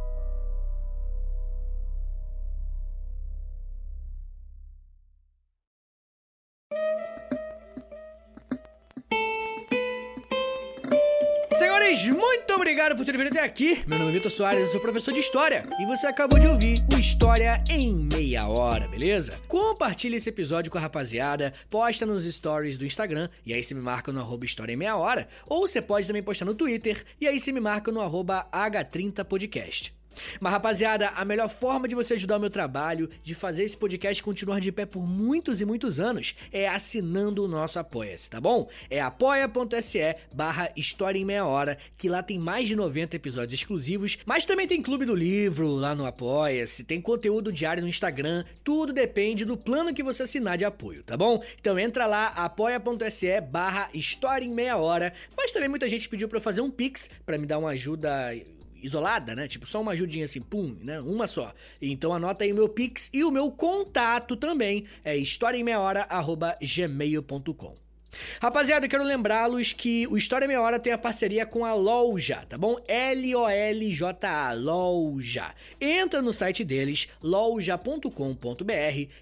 Muito 12.10 12.54
obrigado 12.54 12.96
por 12.96 13.06
terem 13.06 13.22
vindo 13.22 13.32
até 13.32 13.44
aqui. 13.44 13.84
Meu 13.86 14.00
nome 14.00 14.12
é 14.12 14.14
Vitor 14.16 14.32
Soares, 14.32 14.62
eu 14.62 14.68
sou 14.68 14.82
professor 14.82 15.14
de 15.14 15.20
História. 15.20 15.66
E 15.80 15.86
você 15.86 16.08
acabou 16.08 16.40
de 16.40 16.48
ouvir 16.48 16.80
o 16.94 16.98
História 16.98 17.64
em 17.70 17.94
Meia 17.94 18.48
Hora, 18.48 18.88
beleza? 18.88 19.40
Compartilhe 19.48 20.16
esse 20.16 20.30
episódio 20.30 20.72
com 20.72 20.78
a 20.78 20.82
rapaziada, 20.82 21.54
posta 21.70 22.06
nos 22.06 22.24
stories 22.24 22.78
do 22.78 22.86
Instagram, 22.86 23.30
e 23.46 23.54
aí 23.54 23.64
você 23.64 23.76
me 23.76 23.82
marca 23.82 24.12
no 24.12 24.20
arroba 24.20 24.46
História 24.46 24.74
em 24.74 24.78
Meia 24.78 24.96
Hora. 24.96 25.28
Ou 25.46 25.68
você 25.68 25.82
pode 25.82 26.08
também 26.08 26.24
postar 26.24 26.46
no 26.46 26.56
Twitter, 26.56 27.04
e 27.20 27.28
aí 27.28 27.40
você 27.40 27.52
me 27.52 27.60
marca 27.60 27.92
no 27.92 28.02
arroba 28.02 28.48
H30podcast. 28.52 30.01
Mas 30.40 30.54
rapaziada, 30.54 31.10
a 31.10 31.26
melhor 31.26 31.50
forma 31.50 31.88
de 31.88 31.96
você 31.96 32.16
ajudar 32.16 32.38
o 32.38 32.40
meu 32.40 32.50
trabalho, 32.50 33.10
de 33.24 33.34
fazer 33.34 33.64
esse 33.64 33.78
podcast 33.78 34.22
continuar 34.24 34.60
de 34.60 34.72
pé 34.72 34.86
por 34.86 35.06
muitos 35.06 35.62
e 35.62 35.66
muitos 35.66 36.00
anos, 36.00 36.36
é 36.52 36.68
assinando 36.68 37.44
o 37.44 37.48
nosso 37.48 37.80
Apoia-se, 37.80 38.30
tá 38.30 38.40
bom? 38.40 38.70
É 38.90 39.02
apoia.se 39.02 40.16
barra 40.34 40.70
História 40.76 41.20
em 41.20 41.26
Meia 41.26 41.46
Hora, 41.46 41.78
que 41.98 42.10
lá 42.10 42.22
tem 42.22 42.40
mais 42.40 42.68
de 42.68 42.76
90 42.76 43.16
episódios 43.16 43.60
exclusivos, 43.60 44.18
mas 44.26 44.46
também 44.46 44.68
tem 44.68 44.82
Clube 44.82 45.06
do 45.06 45.16
Livro 45.16 45.68
lá 45.70 45.96
no 45.96 46.06
Apoia-se, 46.06 46.84
tem 46.84 47.02
conteúdo 47.02 47.52
diário 47.52 47.84
no 47.84 47.90
Instagram, 47.90 48.44
tudo 48.64 48.94
depende 48.94 49.46
do 49.46 49.58
plano 49.58 49.94
que 49.94 50.04
você 50.04 50.24
assinar 50.24 50.58
de 50.58 50.66
apoio, 50.66 51.04
tá 51.04 51.18
bom? 51.18 51.44
Então 51.60 51.78
entra 51.78 52.06
lá, 52.06 52.28
apoia.se 52.28 53.42
barra 53.42 53.90
História 53.94 54.46
em 54.46 54.54
Meia 54.54 54.78
Hora, 54.78 55.14
mas 55.36 55.52
também 55.52 55.70
muita 55.70 55.90
gente 55.90 56.08
pediu 56.10 56.28
para 56.28 56.40
fazer 56.40 56.62
um 56.62 56.70
Pix 56.70 57.10
para 57.26 57.38
me 57.38 57.46
dar 57.46 57.58
uma 57.60 57.70
ajuda 57.70 58.34
isolada, 58.82 59.36
né? 59.36 59.48
Tipo, 59.48 59.66
só 59.66 59.80
uma 59.82 59.94
ajudinha 59.94 60.26
assim, 60.26 60.42
pum, 60.42 60.76
né? 60.82 61.00
Uma 61.00 61.28
só. 61.28 61.54
Então 61.82 62.14
anota 62.14 62.44
aí 62.44 62.52
o 62.52 62.56
meu 62.56 62.68
Pix 62.70 63.10
e 63.14 63.24
o 63.24 63.32
meu 63.32 63.50
contato 63.52 64.36
também. 64.36 64.86
É 65.04 65.16
historiaemmeiahora.gmail.com 65.16 67.91
Rapaziada, 68.42 68.86
eu 68.86 68.90
quero 68.90 69.04
lembrá-los 69.04 69.74
que 69.74 70.06
o 70.08 70.18
História 70.18 70.48
Meia 70.48 70.62
Hora 70.62 70.80
tem 70.80 70.92
a 70.94 70.98
parceria 70.98 71.46
com 71.46 71.64
a 71.64 71.74
Loja, 71.74 72.44
tá 72.48 72.58
bom? 72.58 72.78
L-O-L-J-A, 72.88 74.54
Loja. 74.54 75.54
Entra 75.80 76.22
no 76.22 76.34
site 76.34 76.64
deles, 76.64 77.08
loja.com.br, 77.22 78.12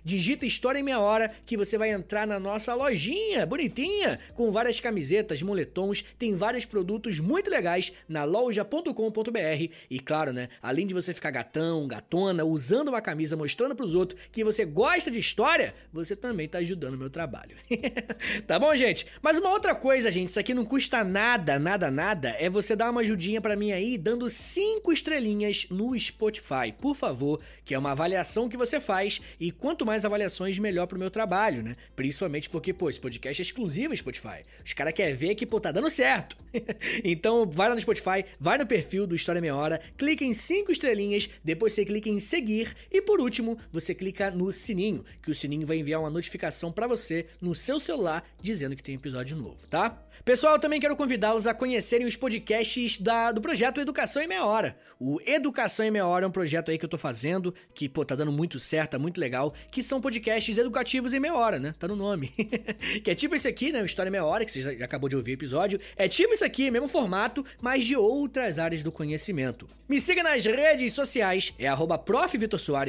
digita 0.04 0.46
História 0.46 0.80
em 0.80 0.84
Meia 0.84 1.00
Hora 1.00 1.32
que 1.46 1.58
você 1.58 1.78
vai 1.78 1.92
entrar 1.92 2.26
na 2.26 2.40
nossa 2.40 2.74
lojinha, 2.74 3.46
bonitinha, 3.46 4.20
com 4.36 4.52
várias 4.52 4.80
camisetas, 4.80 5.42
moletons, 5.42 6.04
tem 6.18 6.36
vários 6.36 6.66
produtos 6.66 7.20
muito 7.20 7.50
legais 7.50 7.94
na 8.08 8.24
loja.com.br. 8.24 9.74
E 9.90 10.00
claro, 10.00 10.34
né, 10.34 10.50
além 10.62 10.88
de 10.88 10.94
você 10.94 11.14
ficar 11.14 11.32
gatão, 11.32 11.88
gatona, 11.88 12.44
usando 12.44 12.90
uma 12.90 13.02
camisa 13.02 13.36
mostrando 13.36 13.76
pros 13.76 13.96
outros 13.96 14.20
que 14.32 14.44
você 14.44 14.66
gosta 14.66 15.12
de 15.12 15.20
história, 15.20 15.74
você 15.92 16.16
também 16.16 16.48
tá 16.48 16.58
ajudando 16.60 16.96
o 16.96 16.98
meu 16.98 17.10
trabalho. 17.10 17.56
tá 18.48 18.58
bom, 18.58 18.76
gente? 18.80 19.06
Mas 19.22 19.38
uma 19.38 19.52
outra 19.52 19.76
coisa, 19.76 20.10
gente, 20.10 20.30
isso 20.30 20.40
aqui 20.40 20.54
não 20.54 20.66
custa 20.66 21.04
nada, 21.04 21.60
nada, 21.60 21.92
nada, 21.92 22.30
é 22.40 22.50
você 22.50 22.76
dar 22.76 22.90
uma 22.90 23.02
ajudinha 23.02 23.42
para 23.42 23.56
mim 23.56 23.72
aí, 23.72 23.98
dando 23.98 24.30
cinco 24.30 24.92
estrelinhas 24.92 25.68
no 25.70 25.98
Spotify, 26.00 26.74
por 26.80 26.96
favor, 26.96 27.42
que 27.66 27.74
é 27.74 27.80
uma 27.80 27.92
avaliação 27.92 28.48
que 28.48 28.58
você 28.58 28.80
faz 28.80 29.22
e 29.40 29.52
quanto 29.52 29.86
mais 29.86 30.06
avaliações, 30.06 30.58
melhor 30.58 30.88
pro 30.88 30.98
meu 30.98 31.12
trabalho, 31.12 31.62
né? 31.62 31.76
Principalmente 31.96 32.50
porque, 32.50 32.74
pô, 32.74 32.90
esse 32.90 33.00
podcast 33.00 33.42
é 33.42 33.44
exclusivo 33.44 33.96
Spotify. 33.96 34.46
Os 34.66 34.74
caras 34.74 34.94
querem 34.94 35.14
ver 35.14 35.36
que, 35.36 35.46
pô, 35.46 35.60
tá 35.60 35.72
dando 35.72 35.90
certo. 35.90 36.38
então, 37.04 37.46
vai 37.46 37.70
lá 37.70 37.76
no 37.76 37.82
Spotify, 37.82 38.26
vai 38.40 38.58
no 38.58 38.66
perfil 38.66 39.06
do 39.06 39.16
História 39.16 39.42
Meia 39.42 39.56
Hora, 39.56 39.82
clica 39.98 40.24
em 40.24 40.34
cinco 40.34 40.72
estrelinhas, 40.72 41.30
depois 41.44 41.74
você 41.74 41.84
clica 41.84 42.10
em 42.10 42.20
seguir 42.20 42.74
e, 42.92 43.02
por 43.02 43.20
último, 43.20 43.58
você 43.72 43.94
clica 43.94 44.32
no 44.32 44.52
sininho, 44.52 45.04
que 45.22 45.32
o 45.32 45.36
sininho 45.36 45.68
vai 45.68 45.78
enviar 45.78 46.00
uma 46.00 46.10
notificação 46.10 46.72
para 46.72 46.88
você 46.88 47.28
no 47.42 47.54
seu 47.54 47.80
celular 47.80 48.24
dizendo 48.42 48.69
dizendo 48.70 48.76
que 48.76 48.84
tem 48.84 48.96
episódio 48.96 49.36
novo, 49.36 49.68
tá? 49.68 49.98
Pessoal, 50.24 50.54
eu 50.54 50.60
também 50.60 50.80
quero 50.80 50.96
convidá-los 50.96 51.48
a 51.48 51.54
conhecerem 51.54 52.06
os 52.06 52.16
podcasts 52.16 53.00
da, 53.00 53.32
do 53.32 53.42
projeto 53.42 53.80
Educação 53.80 54.22
em 54.22 54.28
Meia 54.28 54.46
Hora. 54.46 54.78
O 55.00 55.20
Educação 55.26 55.86
em 55.86 55.92
Meia 55.92 56.06
Hora 56.06 56.26
é 56.26 56.28
um 56.28 56.32
projeto 56.32 56.70
aí 56.70 56.78
que 56.78 56.84
eu 56.84 56.90
tô 56.90 56.98
fazendo, 56.98 57.54
que, 57.74 57.88
pô, 57.88 58.04
tá 58.04 58.16
dando 58.16 58.32
muito 58.32 58.60
certo, 58.60 58.92
tá 58.92 59.00
muito 59.00 59.20
legal, 59.20 59.54
que 59.72 59.82
são 59.82 60.02
podcasts 60.02 60.58
educativos 60.58 61.14
em 61.14 61.20
meia 61.20 61.34
hora, 61.34 61.58
né? 61.58 61.74
Tá 61.80 61.88
no 61.88 61.96
nome. 61.96 62.28
que 63.04 63.10
é 63.10 63.16
tipo 63.16 63.34
esse 63.34 63.48
aqui, 63.48 63.72
né? 63.72 63.82
O 63.82 63.86
História 63.86 64.10
em 64.10 64.12
Meia 64.12 64.26
Hora, 64.26 64.44
que 64.44 64.52
você 64.52 64.62
já 64.62 64.72
acabou 64.86 65.08
de 65.08 65.16
ouvir 65.16 65.32
o 65.32 65.34
episódio. 65.34 65.80
É 65.96 66.08
tipo 66.08 66.34
isso 66.34 66.44
aqui, 66.44 66.70
mesmo 66.70 66.88
formato, 66.88 67.46
mas 67.62 67.86
de 67.86 67.96
outras 67.96 68.60
áreas 68.60 68.84
do 68.84 68.92
conhecimento. 68.92 69.68
Me 69.88 70.02
siga 70.02 70.22
nas 70.22 70.46
redes 70.46 70.94
sociais, 70.94 71.54
é 71.58 71.68
arroba 71.68 72.04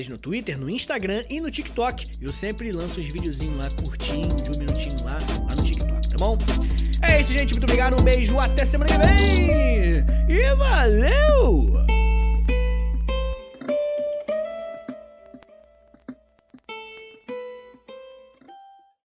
no 0.08 0.18
Twitter, 0.18 0.58
no 0.58 0.68
Instagram 0.68 1.24
e 1.30 1.40
no 1.40 1.50
TikTok. 1.50 2.06
Eu 2.20 2.32
sempre 2.32 2.72
lanço 2.72 3.00
uns 3.00 3.06
videozinhos 3.06 3.56
lá 3.56 3.70
curtinho, 3.82 4.34
de 4.36 4.50
um 4.50 4.58
minutinho 4.58 5.04
lá, 5.04 5.18
lá 5.46 5.54
no 5.54 5.69
bom? 6.20 6.38
É 7.02 7.18
isso, 7.18 7.33
gente. 7.33 7.52
Muito 7.52 7.64
obrigado. 7.64 7.98
Um 7.98 8.04
beijo. 8.04 8.38
Até 8.38 8.64
semana 8.64 8.90
que 8.90 9.06
vem. 9.06 10.04
E 10.28 10.54
valeu! 10.54 11.99